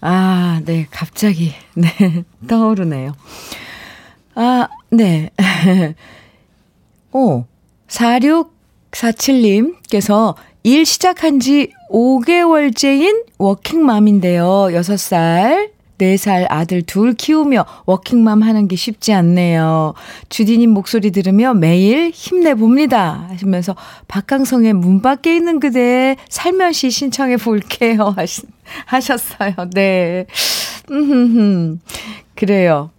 아, 0.00 0.60
네, 0.64 0.86
갑자기, 0.92 1.52
네, 1.74 1.88
떠오르네요. 2.46 3.14
아, 4.36 4.68
네. 4.90 5.30
오, 7.12 7.46
4647님께서 8.90 10.34
일 10.62 10.84
시작한 10.84 11.38
지 11.40 11.72
5개월째인 11.90 13.24
워킹맘인데요. 13.38 14.44
6살, 14.72 15.70
4살 15.98 16.46
아들 16.48 16.82
둘 16.82 17.14
키우며 17.14 17.64
워킹맘 17.86 18.42
하는 18.42 18.68
게 18.68 18.76
쉽지 18.76 19.12
않네요. 19.12 19.94
주디님 20.28 20.70
목소리 20.70 21.10
들으며 21.10 21.54
매일 21.54 22.10
힘내봅니다. 22.10 23.28
하시면서 23.30 23.76
박강성의 24.08 24.74
문 24.74 25.02
밖에 25.02 25.36
있는 25.36 25.60
그대 25.60 26.16
살며시 26.28 26.90
신청해 26.90 27.38
볼게요. 27.38 28.12
하시, 28.16 28.42
하셨어요. 28.86 29.54
네. 29.72 30.26
음, 30.90 31.80
그래요. 32.34 32.90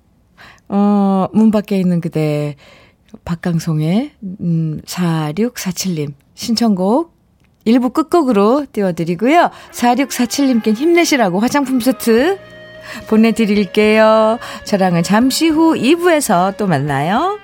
어, 0.69 1.28
문 1.34 1.52
밖에 1.52 1.78
있는 1.80 2.02
그대, 2.02 2.56
박강송의, 3.26 4.12
음, 4.41 4.82
4647님, 4.86 6.13
신청곡, 6.34 7.15
1부 7.65 7.93
끝곡으로 7.93 8.65
띄워드리고요. 8.72 9.52
4647님께 9.72 10.74
힘내시라고 10.74 11.39
화장품 11.39 11.80
세트 11.80 12.38
보내드릴게요. 13.10 14.39
저랑은 14.63 15.04
잠시 15.04 15.50
후 15.50 15.76
2부에서 15.76 16.56
또 16.58 16.67
만나요. 16.67 17.39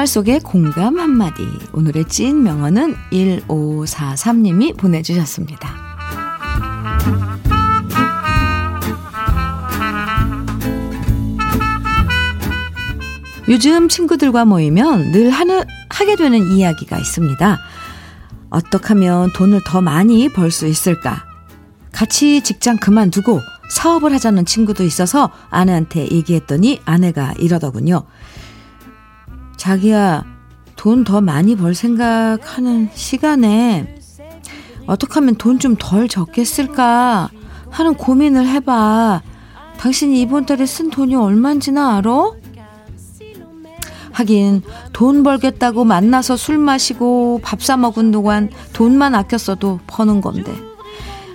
생활 0.00 0.06
속의 0.06 0.40
공감 0.40 0.98
한마디. 0.98 1.46
오늘의 1.72 2.06
찐 2.06 2.42
명언은 2.42 2.94
1543님이 3.12 4.76
보내주셨습니다. 4.76 5.74
요즘 13.48 13.88
친구들과 13.88 14.44
모이면 14.44 15.12
늘 15.12 15.30
하는, 15.30 15.64
하게 15.90 16.16
되는 16.16 16.50
이야기가 16.50 16.96
있습니다. 16.96 17.58
어떻게 18.50 18.88
하면 18.88 19.30
돈을 19.34 19.60
더 19.66 19.82
많이 19.82 20.30
벌 20.32 20.50
수 20.50 20.66
있을까? 20.66 21.24
같이 21.92 22.42
직장 22.42 22.78
그만두고 22.78 23.40
사업을 23.70 24.14
하자는 24.14 24.46
친구도 24.46 24.82
있어서 24.84 25.30
아내한테 25.50 26.10
얘기했더니 26.10 26.80
아내가 26.86 27.34
이러더군요. 27.38 28.04
자기야, 29.60 30.24
돈 30.76 31.04
더 31.04 31.20
많이 31.20 31.54
벌 31.54 31.74
생각하는 31.74 32.88
시간에 32.94 33.94
어떻게 34.86 35.12
하면 35.14 35.34
돈 35.34 35.58
좀 35.58 35.76
덜 35.78 36.08
적게 36.08 36.44
쓸까 36.44 37.28
하는 37.68 37.94
고민을 37.94 38.46
해봐. 38.48 39.20
당신이 39.76 40.18
이번 40.22 40.46
달에 40.46 40.64
쓴 40.64 40.88
돈이 40.88 41.14
얼만지나 41.14 41.98
알아? 41.98 42.32
하긴 44.12 44.62
돈 44.94 45.22
벌겠다고 45.22 45.84
만나서 45.84 46.36
술 46.38 46.56
마시고 46.56 47.40
밥 47.44 47.60
사 47.60 47.76
먹은 47.76 48.10
동안 48.12 48.48
돈만 48.72 49.14
아꼈어도 49.14 49.80
버는 49.86 50.22
건데 50.22 50.54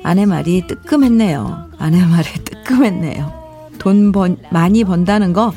아내 0.03 0.25
말이 0.25 0.65
뜨끔했네요. 0.65 1.69
아내 1.77 2.03
말이 2.03 2.27
뜨끔했네요. 2.43 3.31
돈 3.77 4.11
번, 4.11 4.38
많이 4.49 4.83
번다는 4.83 5.31
거 5.31 5.53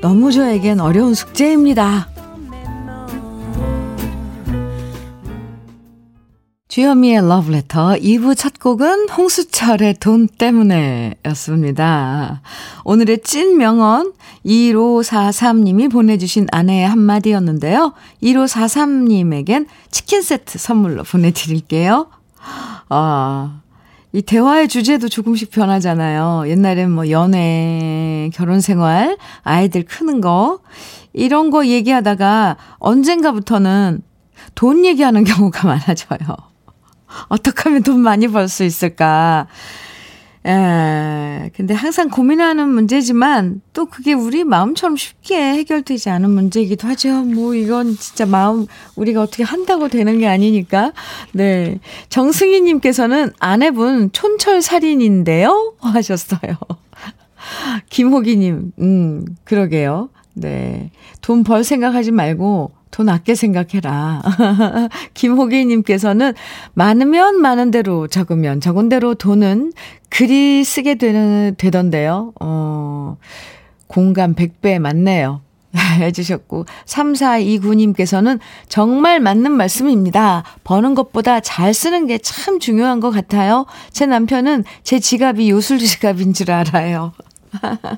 너무 0.00 0.30
저에겐 0.30 0.80
어려운 0.80 1.14
숙제입니다. 1.14 2.08
주현미의 6.68 7.26
러브레터 7.26 7.94
2부 7.94 8.36
첫 8.36 8.60
곡은 8.60 9.08
홍수철의 9.08 9.94
돈 9.94 10.28
때문에 10.28 11.14
였습니다. 11.26 12.42
오늘의 12.84 13.22
찐 13.24 13.56
명언 13.56 14.12
1543님이 14.46 15.90
보내주신 15.90 16.46
아내의 16.52 16.86
한마디였는데요. 16.86 17.94
1543님에겐 18.22 19.66
치킨 19.90 20.22
세트 20.22 20.58
선물로 20.58 21.02
보내드릴게요. 21.02 22.06
아, 22.88 23.60
이 24.18 24.22
대화의 24.22 24.66
주제도 24.66 25.08
조금씩 25.08 25.52
변하잖아요. 25.52 26.48
옛날엔 26.48 26.90
뭐 26.90 27.08
연애, 27.08 28.28
결혼 28.34 28.60
생활, 28.60 29.16
아이들 29.44 29.84
크는 29.84 30.20
거, 30.20 30.58
이런 31.12 31.50
거 31.50 31.64
얘기하다가 31.64 32.56
언젠가부터는 32.80 34.02
돈 34.56 34.84
얘기하는 34.84 35.22
경우가 35.22 35.68
많아져요. 35.68 36.18
어떻게 37.28 37.62
하면 37.62 37.84
돈 37.84 38.00
많이 38.00 38.26
벌 38.26 38.48
수 38.48 38.64
있을까? 38.64 39.46
에, 40.46 41.50
근데 41.56 41.74
항상 41.74 42.08
고민하는 42.08 42.68
문제지만 42.68 43.60
또 43.72 43.86
그게 43.86 44.12
우리 44.12 44.44
마음처럼 44.44 44.96
쉽게 44.96 45.36
해결되지 45.36 46.10
않은 46.10 46.30
문제이기도 46.30 46.86
하죠. 46.88 47.22
뭐 47.24 47.54
이건 47.54 47.96
진짜 47.96 48.24
마음 48.26 48.66
우리가 48.96 49.22
어떻게 49.22 49.42
한다고 49.42 49.88
되는 49.88 50.18
게 50.18 50.26
아니니까. 50.26 50.92
네. 51.32 51.80
정승희 52.08 52.60
님께서는 52.62 53.32
아내분 53.40 54.10
촌철 54.12 54.62
살인인데요 54.62 55.74
하셨어요. 55.80 56.56
김호기 57.90 58.36
님. 58.36 58.72
음, 58.78 59.24
그러게요. 59.44 60.08
네. 60.34 60.90
돈 61.20 61.42
벌 61.42 61.64
생각하지 61.64 62.12
말고 62.12 62.70
돈 62.90 63.08
아껴 63.08 63.34
생각해라. 63.34 64.22
김호기님께서는 65.14 66.34
많으면 66.74 67.40
많은 67.40 67.70
대로 67.70 68.06
적으면 68.08 68.60
적은 68.60 68.88
대로 68.88 69.14
돈은 69.14 69.72
그리 70.08 70.64
쓰게 70.64 70.96
되는, 70.96 71.54
되던데요. 71.58 72.32
어, 72.40 73.16
공감 73.86 74.34
100배 74.34 74.78
맞네요. 74.78 75.42
해주셨고, 76.00 76.64
3429님께서는 76.86 78.38
정말 78.68 79.20
맞는 79.20 79.52
말씀입니다. 79.52 80.42
버는 80.64 80.94
것보다 80.94 81.40
잘 81.40 81.74
쓰는 81.74 82.06
게 82.06 82.18
참 82.22 82.58
중요한 82.58 83.00
것 83.00 83.10
같아요. 83.10 83.66
제 83.90 84.06
남편은 84.06 84.64
제 84.82 84.98
지갑이 84.98 85.50
요술 85.50 85.78
지갑인 85.78 86.32
줄 86.32 86.50
알아요. 86.50 87.12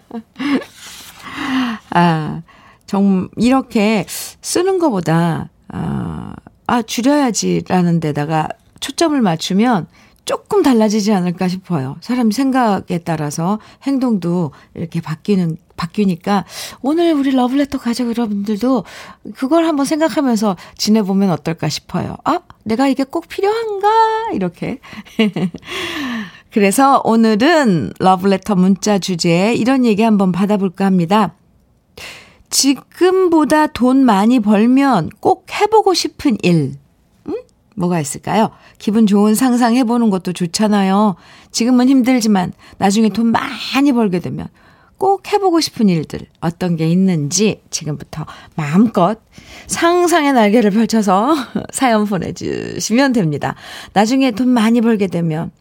아, 1.91 2.43
정, 2.91 3.29
이렇게 3.37 4.05
쓰는 4.09 4.81
것보다, 4.81 5.49
아, 5.69 6.35
아, 6.67 6.83
줄여야지라는 6.83 8.01
데다가 8.01 8.49
초점을 8.81 9.21
맞추면 9.21 9.87
조금 10.25 10.65
달라지지 10.65 11.13
않을까 11.13 11.47
싶어요. 11.47 11.99
사람 12.01 12.33
생각에 12.33 12.99
따라서 13.05 13.61
행동도 13.85 14.51
이렇게 14.75 15.01
바뀌는, 15.01 15.57
바뀌니까 15.77 16.47
오늘 16.83 17.13
우리 17.13 17.31
러블레터 17.31 17.79
가족 17.79 18.09
여러분들도 18.09 18.83
그걸 19.37 19.67
한번 19.67 19.87
생각하면서 19.87 20.57
지내보면 20.77 21.31
어떨까 21.31 21.69
싶어요. 21.69 22.17
아, 22.25 22.41
내가 22.65 22.89
이게 22.89 23.05
꼭 23.05 23.29
필요한가? 23.29 24.31
이렇게. 24.33 24.81
그래서 26.51 27.01
오늘은 27.05 27.93
러블레터 28.01 28.57
문자 28.57 28.99
주제에 28.99 29.55
이런 29.55 29.85
얘기 29.85 30.03
한번 30.03 30.33
받아볼까 30.33 30.87
합니다. 30.87 31.35
지금보다 32.51 33.69
돈 33.69 34.05
많이 34.05 34.41
벌면 34.41 35.11
꼭 35.21 35.47
해보고 35.53 35.95
싶은 35.95 36.37
일. 36.43 36.75
음? 37.27 37.35
뭐가 37.77 38.01
있을까요? 38.01 38.51
기분 38.79 39.07
좋은 39.07 39.35
상상 39.35 39.77
해보는 39.77 40.11
것도 40.11 40.33
좋잖아요. 40.33 41.15
지금은 41.51 41.89
힘들지만 41.89 42.53
나중에 42.79 43.09
돈 43.09 43.33
많이 43.33 43.93
벌게 43.93 44.19
되면 44.19 44.49
꼭 44.99 45.33
해보고 45.33 45.61
싶은 45.61 45.89
일들 45.89 46.21
어떤 46.41 46.77
게 46.77 46.87
있는지 46.87 47.63
지금부터 47.71 48.27
마음껏 48.55 49.19
상상의 49.67 50.35
날개를 50.35 50.73
펼쳐서 50.73 51.35
사연 51.73 52.05
보내주시면 52.05 53.15
됩니다. 53.15 53.55
나중에 53.95 54.33
돈 54.33 54.49
많이 54.49 54.83
벌게 54.83 55.07
되면 55.07 55.53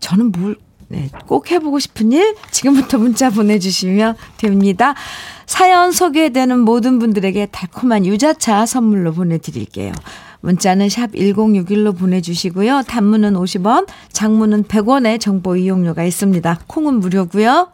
저는 0.00 0.32
뭘, 0.32 0.56
네, 0.94 1.08
꼭 1.26 1.50
해보고 1.50 1.80
싶은 1.80 2.12
일 2.12 2.36
지금부터 2.52 2.98
문자 2.98 3.28
보내주시면 3.28 4.14
됩니다. 4.36 4.94
사연 5.44 5.90
소개되는 5.90 6.60
모든 6.60 7.00
분들에게 7.00 7.46
달콤한 7.46 8.06
유자차 8.06 8.64
선물로 8.64 9.12
보내드릴게요. 9.12 9.92
문자는 10.40 10.88
샵 10.88 11.10
1061로 11.12 11.98
보내주시고요. 11.98 12.82
단문은 12.86 13.34
50원, 13.34 13.88
장문은 14.12 14.64
100원의 14.64 15.18
정보 15.18 15.56
이용료가 15.56 16.04
있습니다. 16.04 16.60
콩은 16.68 17.00
무료고요. 17.00 17.72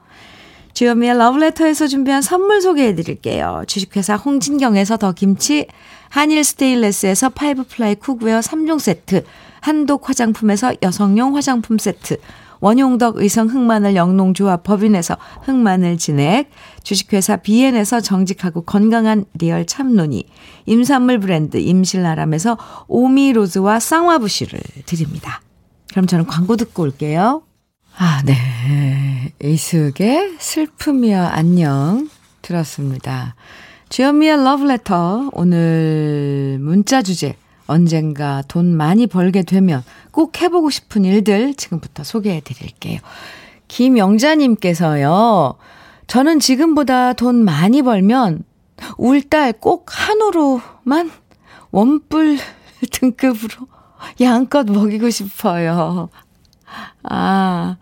주현미의 0.72 1.18
러브레터에서 1.18 1.88
준비한 1.88 2.22
선물 2.22 2.62
소개해드릴게요. 2.62 3.64
주식회사 3.66 4.16
홍진경에서 4.16 4.96
더 4.96 5.12
김치, 5.12 5.66
한일 6.08 6.42
스테인레스에서 6.42 7.30
five 7.30 7.64
ply 7.64 7.96
cookware 7.96 8.40
3종 8.40 8.78
세트, 8.78 9.24
한독 9.60 10.08
화장품에서 10.08 10.72
여성용 10.80 11.36
화장품 11.36 11.76
세트, 11.76 12.16
원용덕 12.60 13.16
의성 13.16 13.48
흑마늘 13.48 13.96
영농조합 13.96 14.62
법인에서 14.62 15.16
흑마늘 15.42 15.98
진액, 15.98 16.50
주식회사 16.82 17.36
비엔에서 17.36 18.00
정직하고 18.00 18.62
건강한 18.62 19.24
real 19.34 19.66
참노니, 19.66 20.24
임산물 20.66 21.20
브랜드 21.20 21.56
임실나람에서 21.56 22.58
오미로즈와 22.88 23.80
쌍화부시를 23.80 24.60
드립니다. 24.86 25.40
그럼 25.90 26.06
저는 26.06 26.26
광고 26.26 26.56
듣고 26.56 26.82
올게요. 26.82 27.42
아, 27.96 28.22
네. 28.24 28.36
이숙의 29.42 30.36
슬픔이야 30.38 31.30
안녕 31.32 32.08
들었습니다. 32.42 33.34
주현미의 33.88 34.44
러브레터 34.44 35.30
오늘 35.32 36.58
문자 36.60 37.02
주제 37.02 37.34
언젠가 37.70 38.42
돈 38.48 38.76
많이 38.76 39.06
벌게 39.06 39.42
되면 39.42 39.84
꼭 40.10 40.42
해보고 40.42 40.70
싶은 40.70 41.04
일들 41.04 41.54
지금부터 41.54 42.02
소개해 42.02 42.40
드릴게요. 42.40 42.98
김영자님께서요, 43.68 45.54
저는 46.08 46.40
지금보다 46.40 47.12
돈 47.12 47.44
많이 47.44 47.82
벌면 47.82 48.42
울딸 48.98 49.54
꼭 49.60 49.86
한우로만 49.88 51.12
원뿔 51.70 52.38
등급으로 52.90 53.68
양껏 54.20 54.66
먹이고 54.66 55.08
싶어요. 55.10 56.08
아, 57.04 57.76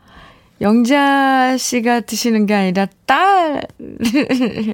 영자 0.60 1.56
씨가 1.56 2.00
드시는 2.00 2.44
게 2.44 2.52
아니라 2.54 2.86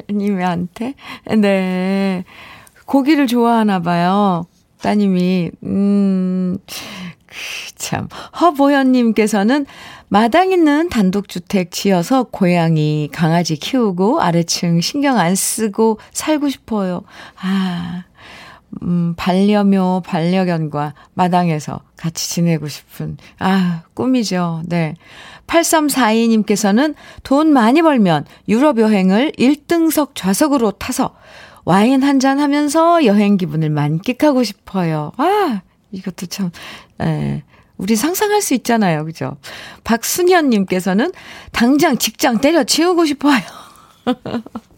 딸님한테? 0.09 0.95
네. 1.39 2.25
고기를 2.87 3.29
좋아하나 3.29 3.81
봐요. 3.81 4.47
따님이, 4.85 5.51
음, 5.63 6.59
참. 7.75 8.07
허보현님께서는 8.39 9.65
마당 10.09 10.53
있는 10.53 10.91
단독주택 10.91 11.71
지어서 11.71 12.25
고양이, 12.25 13.09
강아지 13.11 13.57
키우고 13.57 14.21
아래층 14.21 14.83
신경 14.83 15.19
안 15.19 15.35
쓰고 15.35 15.99
살고 16.13 16.51
싶어요. 16.51 17.01
아, 17.41 18.05
음, 18.83 19.15
반려묘, 19.17 20.03
반려견과 20.05 20.93
마당에서 21.15 21.81
같이 21.97 22.29
지내고 22.29 22.69
싶은, 22.69 23.17
아, 23.39 23.85
꿈이죠. 23.95 24.65
네. 24.67 24.97
8342님께서는 25.47 26.95
돈 27.23 27.55
많이 27.55 27.81
벌면 27.81 28.27
유럽 28.49 28.79
여행을 28.79 29.33
1등석 29.39 30.11
좌석으로 30.15 30.73
타서 30.73 31.15
와인 31.65 32.03
한 32.03 32.19
잔 32.21 32.39
하면서 32.41 33.05
여행 33.05 33.37
기분을 33.37 33.71
만끽하고 33.71 34.43
싶어요. 34.45 35.13
아, 35.17 35.63
이것도 35.93 36.27
참, 36.27 36.51
에, 37.01 37.43
우리 37.77 37.97
상상할 37.97 38.41
수 38.43 38.55
있잖아요. 38.55 39.05
그죠? 39.05 39.37
박순현님께서는 39.85 41.13
당장 41.53 41.97
직장 41.99 42.39
때려치우고 42.41 43.05
싶어요. 43.07 43.41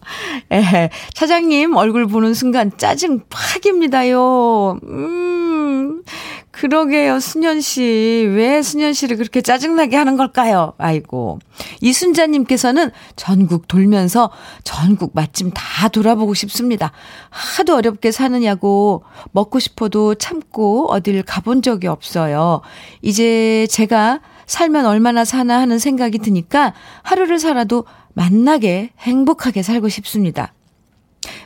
에, 0.51 0.89
차장님 1.13 1.75
얼굴 1.75 2.07
보는 2.07 2.33
순간 2.33 2.71
짜증 2.77 3.21
팍입니다요. 3.29 4.79
음, 4.83 6.03
그러게요, 6.51 7.19
순현 7.19 7.61
씨. 7.61 8.27
왜 8.31 8.63
순현 8.63 8.93
씨를 8.93 9.17
그렇게 9.17 9.41
짜증나게 9.41 9.95
하는 9.95 10.17
걸까요? 10.17 10.73
아이고. 10.79 11.39
이순자님께서는 11.81 12.91
전국 13.15 13.67
돌면서 13.67 14.31
전국 14.63 15.11
맛집 15.13 15.51
다 15.53 15.87
돌아보고 15.87 16.33
싶습니다. 16.33 16.91
하도 17.29 17.75
어렵게 17.75 18.11
사느냐고 18.11 19.03
먹고 19.33 19.59
싶어도 19.59 20.15
참고 20.15 20.87
어딜 20.91 21.21
가본 21.21 21.61
적이 21.61 21.87
없어요. 21.87 22.61
이제 23.03 23.67
제가 23.69 24.21
살면 24.47 24.85
얼마나 24.85 25.25
사나 25.25 25.59
하는 25.59 25.77
생각이 25.77 26.17
드니까 26.19 26.73
하루를 27.03 27.37
살아도 27.37 27.85
만나게 28.13 28.91
행복하게 28.99 29.61
살고 29.61 29.89
싶습니다. 29.89 30.53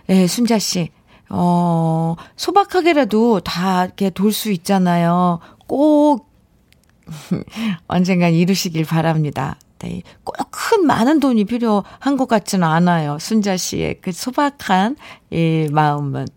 예, 0.10 0.28
순자 0.28 0.58
씨. 0.60 0.90
어, 1.30 2.16
소박하게라도 2.36 3.40
다 3.42 3.86
이렇게 3.86 4.10
돌 4.10 4.32
수 4.32 4.52
있잖아요. 4.52 5.40
꼭 5.68 6.30
언젠간 7.88 8.34
이루시길 8.34 8.86
바랍니다. 8.86 9.58
네. 9.80 10.04
꼭큰 10.24 10.86
많은 10.86 11.20
돈이 11.20 11.46
필요한 11.46 12.18
것 12.18 12.28
같지는 12.28 12.68
않아요. 12.68 13.18
순자 13.20 13.58
씨의 13.58 14.00
그 14.02 14.12
소박한 14.12 14.96
이 15.32 15.68
마음은. 15.72 16.28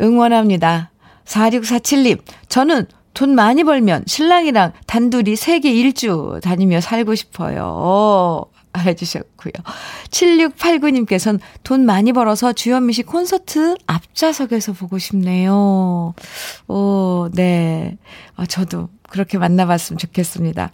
응원합니다. 0.00 0.90
4647님, 1.24 2.20
저는 2.48 2.86
돈 3.14 3.34
많이 3.34 3.64
벌면 3.64 4.04
신랑이랑 4.06 4.72
단둘이 4.86 5.36
세계 5.36 5.72
일주 5.72 6.40
다니며 6.42 6.80
살고 6.80 7.14
싶어요. 7.14 8.46
해주셨고요. 8.78 9.52
7689님께서는 10.10 11.40
돈 11.62 11.84
많이 11.84 12.12
벌어서 12.12 12.52
주현미 12.52 12.94
씨 12.94 13.02
콘서트 13.02 13.76
앞좌석에서 13.86 14.72
보고 14.72 14.98
싶네요. 14.98 16.14
오, 16.68 17.28
네. 17.34 17.98
아, 18.36 18.46
저도 18.46 18.88
그렇게 19.10 19.36
만나봤으면 19.36 19.98
좋겠습니다. 19.98 20.72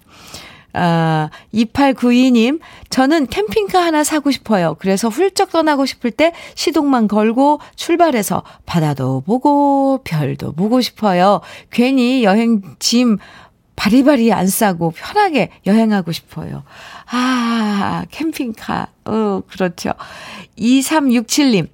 아, 0.75 1.31
2892님, 1.55 2.61
저는 2.91 3.27
캠핑카 3.27 3.83
하나 3.83 4.05
사고 4.05 4.31
싶어요. 4.31 4.77
그래서 4.79 5.09
훌쩍 5.09 5.51
떠나고 5.51 5.87
싶을 5.87 6.11
때 6.11 6.33
시동만 6.55 7.09
걸고 7.09 7.61
출발해서 7.77 8.43
바다도 8.67 9.23
보고 9.23 10.01
별도 10.05 10.53
보고 10.53 10.81
싶어요. 10.81 11.41
괜히 11.71 12.25
여행 12.25 12.63
짐 12.79 13.19
바리바리 13.77 14.33
안 14.33 14.49
싸고 14.49 14.91
편하게 14.91 15.51
여행하고 15.65 16.13
싶어요. 16.13 16.65
아, 17.11 18.05
캠핑카. 18.11 18.89
어, 19.05 19.41
그렇죠. 19.49 19.93
2367님. 20.59 21.69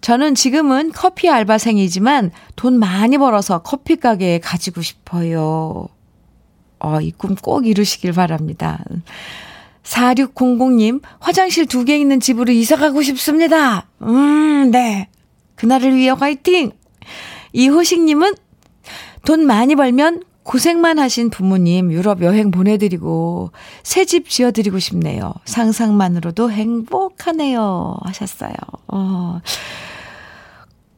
저는 0.00 0.34
지금은 0.34 0.92
커피 0.92 1.28
알바생이지만 1.28 2.30
돈 2.56 2.78
많이 2.78 3.18
벌어서 3.18 3.58
커피 3.60 3.96
가게에 3.96 4.38
가지고 4.38 4.80
싶어요. 4.80 5.88
어, 6.80 7.00
이 7.00 7.12
꿈 7.12 7.34
꼭 7.40 7.66
이루시길 7.66 8.12
바랍니다. 8.12 8.82
4600님, 9.84 11.00
화장실 11.20 11.66
두 11.66 11.84
개 11.84 11.96
있는 11.98 12.20
집으로 12.20 12.52
이사 12.52 12.76
가고 12.76 13.02
싶습니다. 13.02 13.86
음, 14.02 14.70
네. 14.70 15.08
그날을 15.56 15.94
위해 15.96 16.10
화이팅! 16.10 16.72
이호식님은 17.52 18.34
돈 19.24 19.46
많이 19.46 19.74
벌면 19.74 20.22
고생만 20.42 20.98
하신 20.98 21.30
부모님 21.30 21.92
유럽 21.92 22.22
여행 22.22 22.50
보내드리고 22.50 23.52
새 23.82 24.04
집 24.04 24.28
지어드리고 24.28 24.78
싶네요. 24.78 25.34
상상만으로도 25.44 26.50
행복하네요. 26.50 27.96
하셨어요. 28.02 28.54
어. 28.88 29.40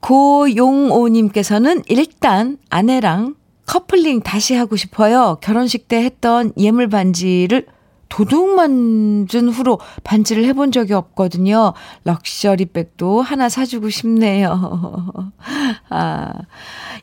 고용오님께서는 0.00 1.82
일단 1.88 2.58
아내랑 2.70 3.34
커플링 3.72 4.20
다시 4.20 4.52
하고 4.52 4.76
싶어요. 4.76 5.38
결혼식 5.40 5.88
때 5.88 6.04
했던 6.04 6.52
예물 6.58 6.90
반지를 6.90 7.64
도둑 8.12 8.50
만든 8.50 9.48
후로 9.48 9.78
반지를 10.04 10.44
해본 10.44 10.70
적이 10.70 10.92
없거든요. 10.92 11.72
럭셔리 12.04 12.66
백도 12.66 13.22
하나 13.22 13.48
사주고 13.48 13.88
싶네요. 13.88 15.32
아, 15.88 16.32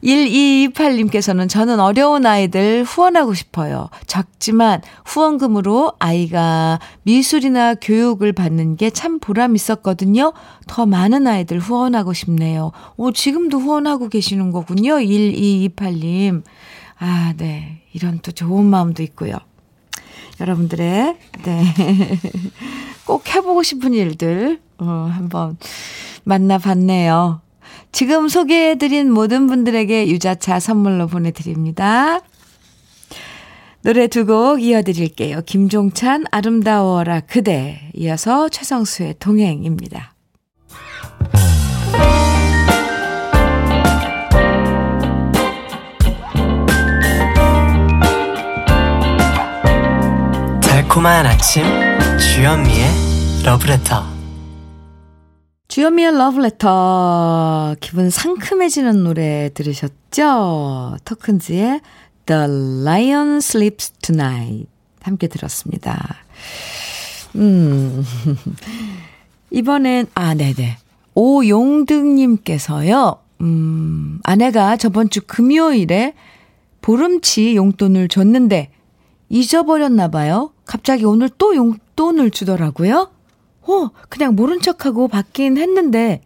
1228님께서는 0.04 1.50
저는 1.50 1.80
어려운 1.80 2.28
아이들 2.28 2.84
후원하고 2.84 3.34
싶어요. 3.34 3.89
적지만 4.06 4.84
후원금으로 5.04 5.93
아이가 5.98 6.80
미술이나 7.02 7.74
교육을 7.74 8.34
받는 8.34 8.76
게 8.76 8.91
참 9.00 9.17
보람 9.19 9.56
있었거든요. 9.56 10.34
더 10.67 10.86
많은 10.86 11.26
아이들 11.26 11.58
후원하고 11.58 12.12
싶네요. 12.12 12.74
오, 12.98 13.13
지금도 13.13 13.58
후원하고 13.58 14.10
계시는 14.10 14.52
거군요. 14.52 14.95
1228님. 14.95 16.43
아, 17.00 17.34
네. 17.38 17.82
이런 17.93 18.19
또 18.19 18.34
좋은 18.34 18.65
마음도 18.65 19.02
있고요. 19.04 19.38
여러분들의, 20.39 21.17
네. 21.43 21.63
꼭 23.06 23.34
해보고 23.36 23.63
싶은 23.63 23.93
일들, 23.93 24.60
어, 24.78 25.10
한번 25.12 25.58
만나봤네요. 26.23 27.41
지금 27.91 28.28
소개해드린 28.30 29.12
모든 29.12 29.47
분들에게 29.47 30.08
유자차 30.10 30.60
선물로 30.60 31.08
보내드립니다. 31.08 32.21
노래 33.82 34.08
두 34.08 34.25
곡 34.25 34.62
이어드릴게요. 34.62 35.41
김종찬 35.45 36.25
아름다워라 36.32 37.21
그대 37.21 37.89
이어서 37.95 38.49
최성수의 38.49 39.15
동행입니다. 39.19 40.13
달콤한 50.89 51.28
아침 51.28 51.63
주현미의 52.17 52.88
러브레터 53.45 54.04
주현미의 55.67 56.17
러브레터 56.17 57.75
기분 57.80 58.10
상큼해지는 58.10 59.04
노래 59.04 59.52
들으셨죠? 59.54 60.97
토큰즈의 61.06 61.82
The 62.25 62.41
Lion 62.82 63.38
Sleeps 63.38 63.91
Tonight 64.02 64.65
함께 65.04 65.28
들었습니다. 65.28 66.15
음 67.36 68.04
이번엔 69.52 70.08
아 70.15 70.34
네네 70.34 70.78
오용득님께서요. 71.13 73.19
음 73.41 74.19
아내가 74.23 74.75
저번 74.75 75.12
주 75.12 75.21
금요일에 75.21 76.15
보름치 76.82 77.56
용돈을 77.56 78.08
줬는데 78.08 78.71
잊어버렸나 79.30 80.08
봐요. 80.08 80.52
갑자기 80.69 81.03
오늘 81.03 81.29
또 81.39 81.55
용돈을 81.55 82.29
주더라고요. 82.29 83.10
어, 83.63 83.89
그냥 84.08 84.36
모른 84.36 84.62
척하고 84.62 85.08
받긴 85.08 85.58
했는데, 85.58 86.21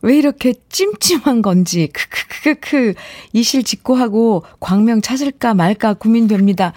왜 0.00 0.16
이렇게 0.16 0.54
찜찜한 0.70 1.42
건지, 1.42 1.90
크크크크크, 1.92 2.94
이실 3.34 3.64
직고하고 3.64 4.44
광명 4.60 5.02
찾을까 5.02 5.52
말까 5.52 5.92
고민됩니다. 5.92 6.72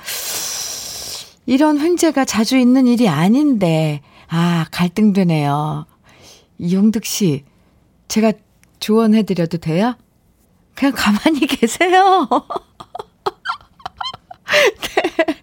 이런 1.46 1.80
횡재가 1.80 2.26
자주 2.26 2.58
있는 2.58 2.86
일이 2.86 3.08
아닌데, 3.08 4.02
아, 4.28 4.66
갈등되네요. 4.72 5.86
이용득 6.58 7.06
씨, 7.06 7.46
제가 8.10 8.34
조언해드려도 8.82 9.60
돼요? 9.60 9.96
그냥 10.76 10.94
가만히 10.98 11.48
계세요. 11.48 12.28
네. 14.46 15.36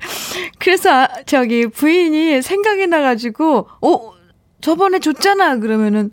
그래서 0.58 1.08
저기 1.26 1.66
부인이 1.66 2.40
생각이 2.42 2.86
나가지고, 2.86 3.68
어, 3.80 4.12
저번에 4.60 5.00
줬잖아. 5.00 5.56
그러면은, 5.58 6.10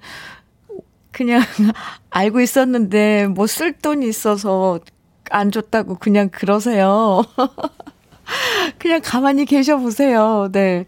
그냥 1.12 1.42
알고 2.10 2.42
있었는데, 2.42 3.28
뭐 3.28 3.46
쓸 3.48 3.74
돈이 3.74 4.08
있어서 4.08 4.80
안 5.32 5.52
줬다고 5.52 5.96
그냥 5.96 6.30
그러세요. 6.30 7.24
그냥 8.80 9.02
가만히 9.04 9.46
계셔 9.46 9.78
보세요. 9.78 10.50
네. 10.52 10.86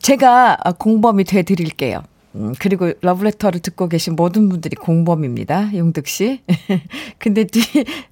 제가 0.00 0.56
공범이 0.78 1.24
돼 1.24 1.42
드릴게요. 1.42 2.02
음, 2.36 2.52
그리고 2.58 2.92
러브레터를 3.00 3.60
듣고 3.60 3.88
계신 3.88 4.16
모든 4.16 4.48
분들이 4.48 4.74
공범입니다. 4.76 5.76
용득 5.76 6.06
씨. 6.08 6.42
근데 7.18 7.46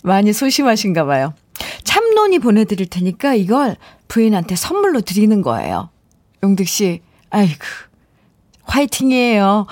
많이 0.05 0.33
소심하신가 0.33 1.05
봐요. 1.05 1.35
참론이 1.85 2.39
보내드릴 2.39 2.87
테니까 2.87 3.35
이걸 3.35 3.77
부인한테 4.09 4.57
선물로 4.57 5.01
드리는 5.03 5.43
거예요. 5.43 5.91
용득 6.43 6.67
씨, 6.67 7.01
아이고, 7.31 7.59
화이팅이에요. 8.65 9.67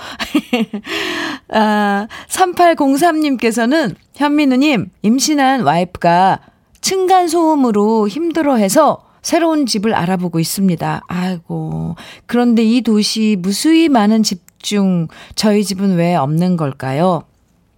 아, 1.53 2.07
3803님께서는 2.29 3.95
현민우님, 4.15 4.91
임신한 5.03 5.63
와이프가 5.63 6.41
층간소음으로 6.81 8.09
힘들어해서 8.09 9.07
새로운 9.23 9.67
집을 9.67 9.95
알아보고 9.95 10.41
있습니다. 10.41 11.03
아이고. 11.07 11.97
그런데 12.27 12.63
이 12.63 12.81
도시 12.81 13.37
무수히 13.39 13.89
많은 13.89 14.23
집 14.23 14.51
중 14.63 15.09
저희 15.35 15.65
집은 15.65 15.97
왜 15.97 16.15
없는 16.15 16.57
걸까요? 16.57 17.23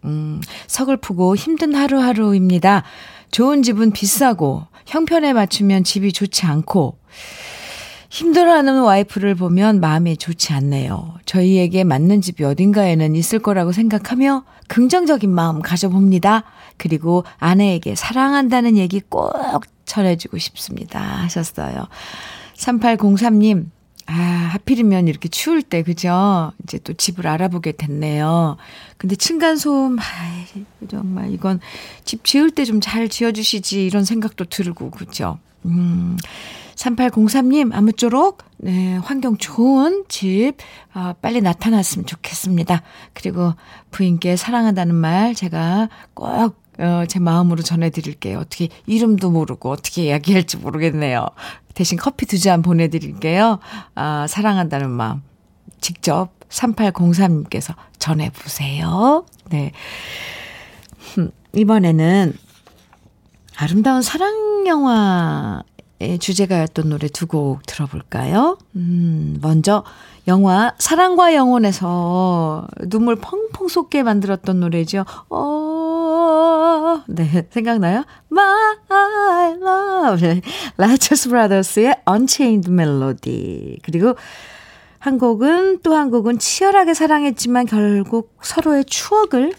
음, 0.05 0.41
서글프고 0.67 1.37
힘든 1.37 1.75
하루하루입니다. 1.75 2.83
좋은 3.33 3.63
집은 3.63 3.91
비싸고 3.93 4.67
형편에 4.87 5.33
맞추면 5.33 5.85
집이 5.85 6.13
좋지 6.13 6.47
않고 6.47 6.99
힘들어하는 8.11 8.83
와이프를 8.83 9.35
보면 9.37 9.81
마음이 9.81 10.19
좋지 10.19 10.53
않네요. 10.53 11.15
저희에게 11.25 11.83
맞는 11.83 12.21
집이 12.21 12.45
어딘가에는 12.45 13.17
있을 13.17 13.39
거라고 13.39 13.73
생각하며 13.73 14.45
긍정적인 14.69 15.31
마음 15.31 15.63
가져봅니다. 15.63 16.45
그리고 16.77 17.25
아내에게 17.39 17.95
사랑한다는 17.95 18.77
얘기 18.77 19.01
꼭 19.01 19.63
전해주고 19.87 20.37
싶습니다. 20.37 21.01
하셨어요. 21.01 21.87
3803님, 22.57 23.65
아, 24.07 24.13
하필이면 24.53 25.09
이렇게 25.09 25.29
추울 25.29 25.63
때, 25.63 25.83
그죠? 25.83 26.53
이제 26.65 26.79
또 26.79 26.93
집을 26.93 27.27
알아보게 27.27 27.73
됐네요. 27.73 28.57
근데 28.99 29.15
층간소음, 29.17 29.99
아이, 29.99 30.65
정말 30.89 31.33
이건 31.33 31.61
집 32.05 32.25
지을 32.25 32.51
때 32.51 32.65
좀 32.65 32.81
잘 32.81 33.09
지어주시지, 33.09 33.85
이런 33.87 34.05
생각도 34.05 34.45
들고, 34.47 34.91
그죠? 34.91 35.39
음, 35.65 36.17
3803님, 36.75 37.73
아무쪼록, 37.73 38.39
네, 38.59 38.97
환경 38.97 39.37
좋은 39.37 40.05
집, 40.09 40.55
어, 40.95 41.15
빨리 41.23 41.41
나타났으면 41.41 42.07
좋겠습니다. 42.07 42.83
그리고 43.13 43.55
부인께 43.91 44.37
사랑한다는 44.37 44.95
말 44.95 45.35
제가 45.35 45.89
꼭 46.15 46.62
어, 46.79 47.05
제 47.09 47.19
마음으로 47.19 47.63
전해드릴게요. 47.63 48.39
어떻게 48.39 48.69
이름도 48.87 49.31
모르고 49.31 49.71
어떻게 49.71 50.05
이야기할지 50.07 50.57
모르겠네요. 50.57 51.27
대신 51.75 51.99
커피 51.99 52.27
두 52.27 52.39
잔 52.39 52.63
보내드릴게요. 52.63 53.59
아, 53.95 54.27
사랑한다는 54.29 54.91
마음 54.91 55.23
직접 55.81 56.31
3803님께서 56.49 57.75
전해보세요. 57.99 59.25
네. 59.51 59.73
이번에는 61.55 62.35
아름다운 63.57 64.03
사랑 64.03 64.67
영화의 64.67 66.19
주제가였던 66.19 66.89
노래 66.89 67.09
두 67.09 67.27
곡 67.27 67.65
들어볼까요? 67.67 68.59
음, 68.77 69.39
먼저 69.43 69.85
영화 70.29 70.73
사랑과 70.79 71.35
영혼에서 71.35 72.67
눈물 72.89 73.17
펑펑 73.17 73.69
쏟게 73.69 74.03
만들었던 74.03 74.61
노래죠. 74.61 75.05
어, 75.31 75.72
네, 77.09 77.47
생각나요? 77.51 78.05
My 78.31 79.53
love. 79.61 80.41
라이처스 80.77 81.29
브라더스의 81.29 81.97
Unchained 82.09 82.71
Melody. 82.71 83.79
그리고 83.83 84.15
한 84.99 85.19
곡은 85.19 85.81
또 85.83 85.95
한 85.95 86.11
곡은 86.11 86.39
치열하게 86.39 86.95
사랑했지만 86.95 87.67
결국 87.67 88.37
서로의 88.43 88.85
추억을 88.85 89.53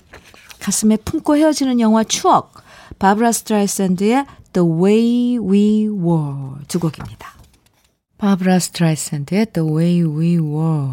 가슴에 0.59 0.97
품고 0.97 1.35
헤어지는 1.37 1.79
영화 1.79 2.03
추억. 2.03 2.53
바브라 2.99 3.31
스트라이샌드의 3.33 4.25
The 4.53 4.69
Way 4.69 5.37
We 5.39 5.87
Were 5.89 6.63
두 6.67 6.79
곡입니다. 6.79 7.33
바브라 8.17 8.59
스트라이샌드의 8.59 9.47
The 9.47 9.69
Way 9.69 10.03
We 10.03 10.37
Were 10.37 10.91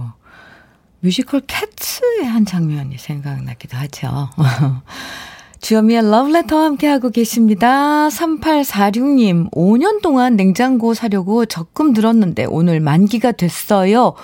뮤지컬 1.00 1.40
캣츠의 1.46 2.24
한 2.26 2.44
장면이 2.44 2.98
생각나기도 2.98 3.76
하죠. 3.76 4.30
주여미의 5.70 6.10
러브레터와 6.10 6.64
함께하고 6.64 7.10
계십니다. 7.10 8.08
3846님, 8.08 9.52
5년 9.52 10.02
동안 10.02 10.34
냉장고 10.34 10.94
사려고 10.94 11.46
적금 11.46 11.92
들었는데 11.92 12.46
오늘 12.46 12.80
만기가 12.80 13.30
됐어요. 13.30 14.14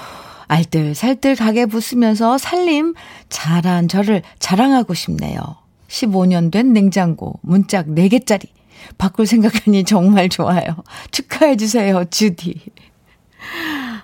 알뜰살뜰 0.48 1.36
가게 1.36 1.66
부수면서 1.66 2.36
살림 2.36 2.94
잘한 3.28 3.86
저를 3.86 4.22
자랑하고 4.40 4.94
싶네요. 4.94 5.38
15년 5.86 6.50
된 6.50 6.72
냉장고, 6.72 7.38
문짝 7.42 7.86
4개짜리. 7.86 8.48
바꿀 8.98 9.28
생각하니 9.28 9.84
정말 9.84 10.28
좋아요. 10.28 10.64
축하해주세요, 11.12 12.06
주디. 12.10 12.60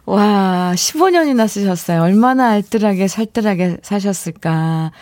와, 0.06 0.74
15년이나 0.76 1.48
쓰셨어요. 1.48 2.02
얼마나 2.02 2.50
알뜰하게 2.50 3.08
살뜰하게 3.08 3.78
사셨을까. 3.82 4.92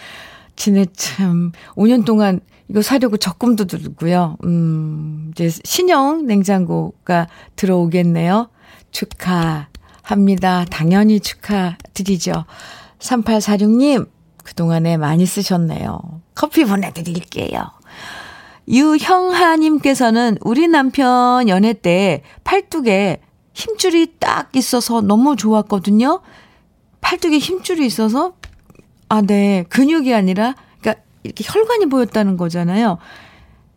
지네 0.61 0.85
참 0.93 1.53
5년 1.75 2.05
동안 2.05 2.41
이거 2.69 2.83
사려고 2.83 3.17
적금도 3.17 3.65
들고요. 3.65 4.37
음, 4.45 5.31
이제 5.33 5.49
신형 5.65 6.27
냉장고가 6.27 7.29
들어오겠네요. 7.57 8.51
축하합니다. 8.91 10.67
당연히 10.67 11.19
축하드리죠. 11.19 12.45
3846님, 12.99 14.11
그동안에 14.45 14.99
많이 14.99 15.25
쓰셨네요. 15.25 15.99
커피 16.35 16.67
보내드릴게요. 16.67 17.71
유형하님께서는 18.69 20.37
우리 20.43 20.69
남편 20.69 21.49
연애 21.49 21.73
때 21.73 22.23
팔뚝에 22.45 23.23
힘줄이 23.55 24.15
딱 24.19 24.55
있어서 24.55 25.01
너무 25.01 25.37
좋았거든요. 25.37 26.21
팔뚝에 27.01 27.39
힘줄이 27.39 27.87
있어서 27.87 28.35
아, 29.11 29.21
네. 29.23 29.65
근육이 29.69 30.15
아니라, 30.15 30.55
그러니까 30.81 31.03
이렇게 31.25 31.43
혈관이 31.45 31.87
보였다는 31.87 32.37
거잖아요. 32.37 32.99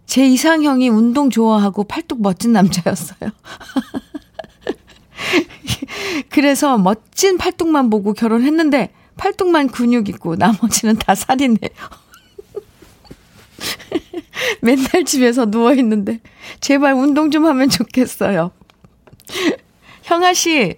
제 0.05 0.27
이상형이 0.27 0.89
운동 0.89 1.31
좋아하고 1.31 1.85
팔뚝 1.85 2.21
멋진 2.21 2.53
남자였어요. 2.53 3.31
그래서 6.29 6.77
멋진 6.77 7.39
팔뚝만 7.39 7.89
보고 7.89 8.13
결혼했는데, 8.13 8.91
팔뚝만 9.17 9.69
근육 9.69 10.07
있고, 10.09 10.35
나머지는 10.35 10.97
다 10.97 11.15
살이네요. 11.15 11.57
맨날 14.61 15.03
집에서 15.03 15.45
누워있는데, 15.45 16.19
제발 16.59 16.93
운동 16.93 17.31
좀 17.31 17.47
하면 17.47 17.69
좋겠어요. 17.69 18.51
형아 20.03 20.35
씨, 20.35 20.75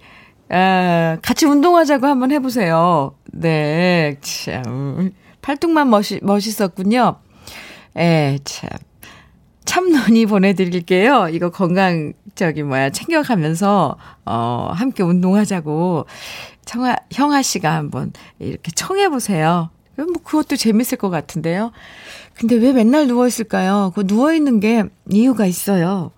아, 0.50 1.18
같이 1.22 1.46
운동하자고 1.46 2.06
한번 2.06 2.32
해보세요. 2.32 3.16
네, 3.32 4.18
참. 4.22 5.12
팔뚝만 5.42 5.90
멋이, 5.90 6.20
멋있었군요. 6.22 7.18
예, 7.98 8.40
참. 8.44 8.70
참논이 9.66 10.28
보내드릴게요. 10.28 11.30
이거 11.32 11.50
건강, 11.50 12.14
저기, 12.36 12.62
뭐야, 12.62 12.92
챙겨가면서, 12.92 13.98
어, 14.26 14.72
함께 14.74 15.02
운동하자고. 15.04 16.06
청아, 16.66 16.96
형아 17.12 17.42
씨가 17.42 17.74
한번 17.74 18.14
이렇게 18.40 18.72
청해보세요. 18.72 19.70
뭐, 19.98 20.06
그것도 20.24 20.56
재밌을 20.56 20.98
것 20.98 21.10
같은데요. 21.10 21.72
근데 22.36 22.56
왜 22.56 22.74
맨날 22.74 23.08
누워있을까요? 23.08 23.92
그 23.96 24.04
누워있는 24.06 24.60
게 24.60 24.84
이유가 25.10 25.46
있어요. 25.46 26.12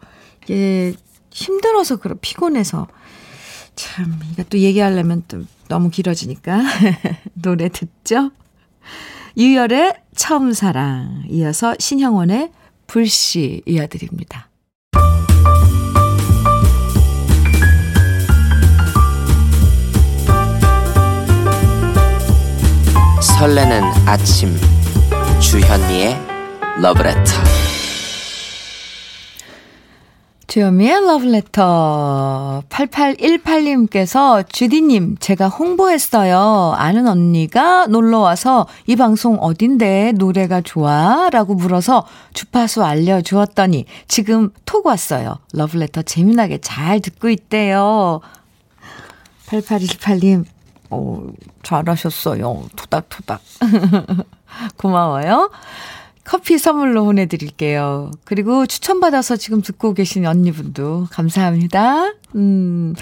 이게 0.43 0.93
힘들어서, 1.31 1.97
그런, 1.97 2.17
피곤해서. 2.19 2.87
참, 3.77 4.19
이거 4.33 4.43
또 4.49 4.57
얘기하려면 4.57 5.23
또 5.27 5.43
너무 5.69 5.89
길어지니까. 5.89 6.61
노래 7.33 7.69
듣죠? 7.69 8.31
유열의 9.37 9.93
처음 10.15 10.51
사랑. 10.51 11.23
이어서 11.29 11.75
신형원의 11.79 12.51
불씨 12.87 13.61
이어드립니다. 13.65 14.49
설레는 23.21 23.83
아침 24.07 24.57
주현미의 25.39 26.17
러브레터 26.81 27.66
주현미의 30.57 31.01
러브레터 31.05 32.63
8818님께서 32.67 34.43
주디님 34.49 35.17
제가 35.19 35.49
홍보했어요. 35.49 36.73
아는 36.75 37.07
언니가 37.07 37.85
놀러와서 37.85 38.65
이 38.87 38.95
방송 38.95 39.35
어딘데 39.35 40.13
노래가 40.13 40.61
좋아? 40.61 41.29
라고 41.29 41.53
물어서 41.53 42.07
주파수 42.33 42.83
알려주었더니 42.83 43.85
지금 44.07 44.49
톡 44.65 44.87
왔어요. 44.87 45.37
러브레터 45.53 46.01
재미나게 46.01 46.57
잘 46.57 47.01
듣고 47.01 47.29
있대요. 47.29 48.21
8818님 49.45 50.43
오, 50.89 51.27
잘하셨어요. 51.61 52.63
토닥토닥. 52.75 53.41
고마워요. 54.77 55.51
커피 56.27 56.57
선물로 56.57 57.05
보내드릴게요. 57.05 58.11
그리고 58.25 58.65
추천받아서 58.65 59.37
지금 59.37 59.61
듣고 59.61 59.93
계신 59.93 60.25
언니분도 60.25 61.07
감사합니다. 61.09 62.15
음, 62.35 62.93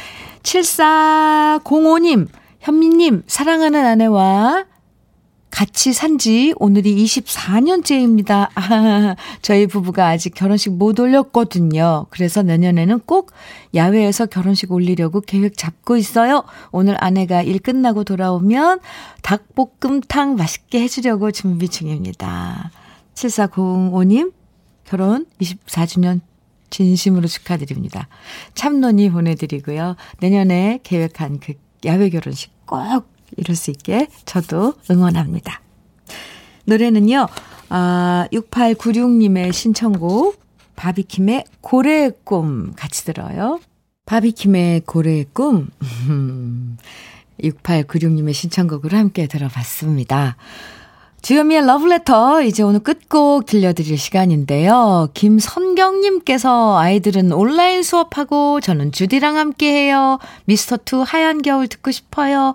7405님, 0.43 2.27
현미님, 2.59 3.23
사랑하는 3.25 3.83
아내와 3.83 4.65
같이 5.49 5.91
산 5.91 6.19
지 6.19 6.53
오늘이 6.57 7.03
24년째입니다. 7.03 8.49
아, 8.53 9.15
저희 9.41 9.65
부부가 9.65 10.09
아직 10.09 10.35
결혼식 10.35 10.73
못 10.73 10.99
올렸거든요. 10.99 12.05
그래서 12.11 12.43
내년에는 12.43 12.99
꼭 13.07 13.31
야외에서 13.73 14.27
결혼식 14.27 14.71
올리려고 14.71 15.21
계획 15.21 15.57
잡고 15.57 15.97
있어요. 15.97 16.43
오늘 16.71 16.95
아내가 17.03 17.41
일 17.41 17.57
끝나고 17.57 18.03
돌아오면 18.03 18.81
닭볶음탕 19.23 20.35
맛있게 20.35 20.81
해주려고 20.81 21.31
준비 21.31 21.69
중입니다. 21.69 22.69
7405님, 23.15 24.33
결혼 24.85 25.25
24주년 25.41 26.21
진심으로 26.69 27.27
축하드립니다. 27.27 28.07
참론이 28.53 29.09
보내드리고요. 29.11 29.95
내년에 30.19 30.79
계획한 30.83 31.39
그 31.39 31.53
야외 31.85 32.09
결혼식 32.09 32.51
꼭 32.65 33.07
이룰 33.37 33.55
수 33.55 33.71
있게 33.71 34.07
저도 34.25 34.73
응원합니다. 34.89 35.61
노래는요, 36.65 37.27
아, 37.69 38.27
6896님의 38.31 39.53
신청곡, 39.53 40.39
바비킴의 40.75 41.45
고래의 41.61 42.13
꿈 42.23 42.73
같이 42.75 43.05
들어요. 43.05 43.59
바비킴의 44.05 44.81
고래의 44.81 45.27
꿈, 45.33 45.69
6896님의 47.41 48.33
신청곡으로 48.33 48.97
함께 48.97 49.27
들어봤습니다. 49.27 50.37
주현미의 51.25 51.65
러브레터 51.65 52.43
이제 52.43 52.61
오늘 52.61 52.81
끝곡 52.81 53.47
들려드릴 53.47 53.97
시간인데요. 53.97 55.09
김선경님께서 55.15 56.77
아이들은 56.77 57.31
온라인 57.31 57.81
수업하고 57.81 58.61
저는 58.61 58.91
주디랑 58.91 59.35
함께해요. 59.35 60.19
미스터2 60.47 61.03
하얀 61.03 61.41
겨울 61.41 61.67
듣고 61.67 61.89
싶어요. 61.89 62.53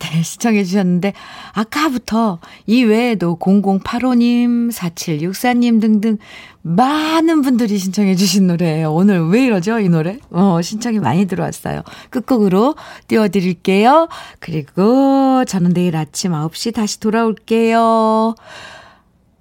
네, 0.00 0.22
시청해 0.22 0.64
주셨는데, 0.64 1.14
아까부터 1.52 2.40
이 2.66 2.84
외에도 2.84 3.38
0085님, 3.38 4.70
4764님 4.70 5.80
등등 5.80 6.18
많은 6.62 7.42
분들이 7.42 7.78
신청해 7.78 8.16
주신 8.16 8.46
노래예요. 8.46 8.92
오늘 8.92 9.28
왜 9.28 9.44
이러죠, 9.44 9.78
이 9.78 9.88
노래? 9.88 10.18
어, 10.30 10.60
신청이 10.62 10.98
많이 10.98 11.26
들어왔어요. 11.26 11.82
끝곡으로 12.10 12.74
띄워 13.08 13.28
드릴게요. 13.28 14.08
그리고 14.40 15.44
저는 15.46 15.72
내일 15.72 15.96
아침 15.96 16.32
9시 16.32 16.74
다시 16.74 17.00
돌아올게요. 17.00 18.34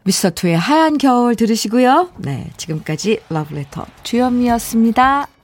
미스터2의 0.06 0.54
하얀 0.54 0.98
겨울 0.98 1.36
들으시고요. 1.36 2.12
네, 2.18 2.50
지금까지 2.58 3.20
러브레터 3.30 3.86
주현미였습니다. 4.04 5.39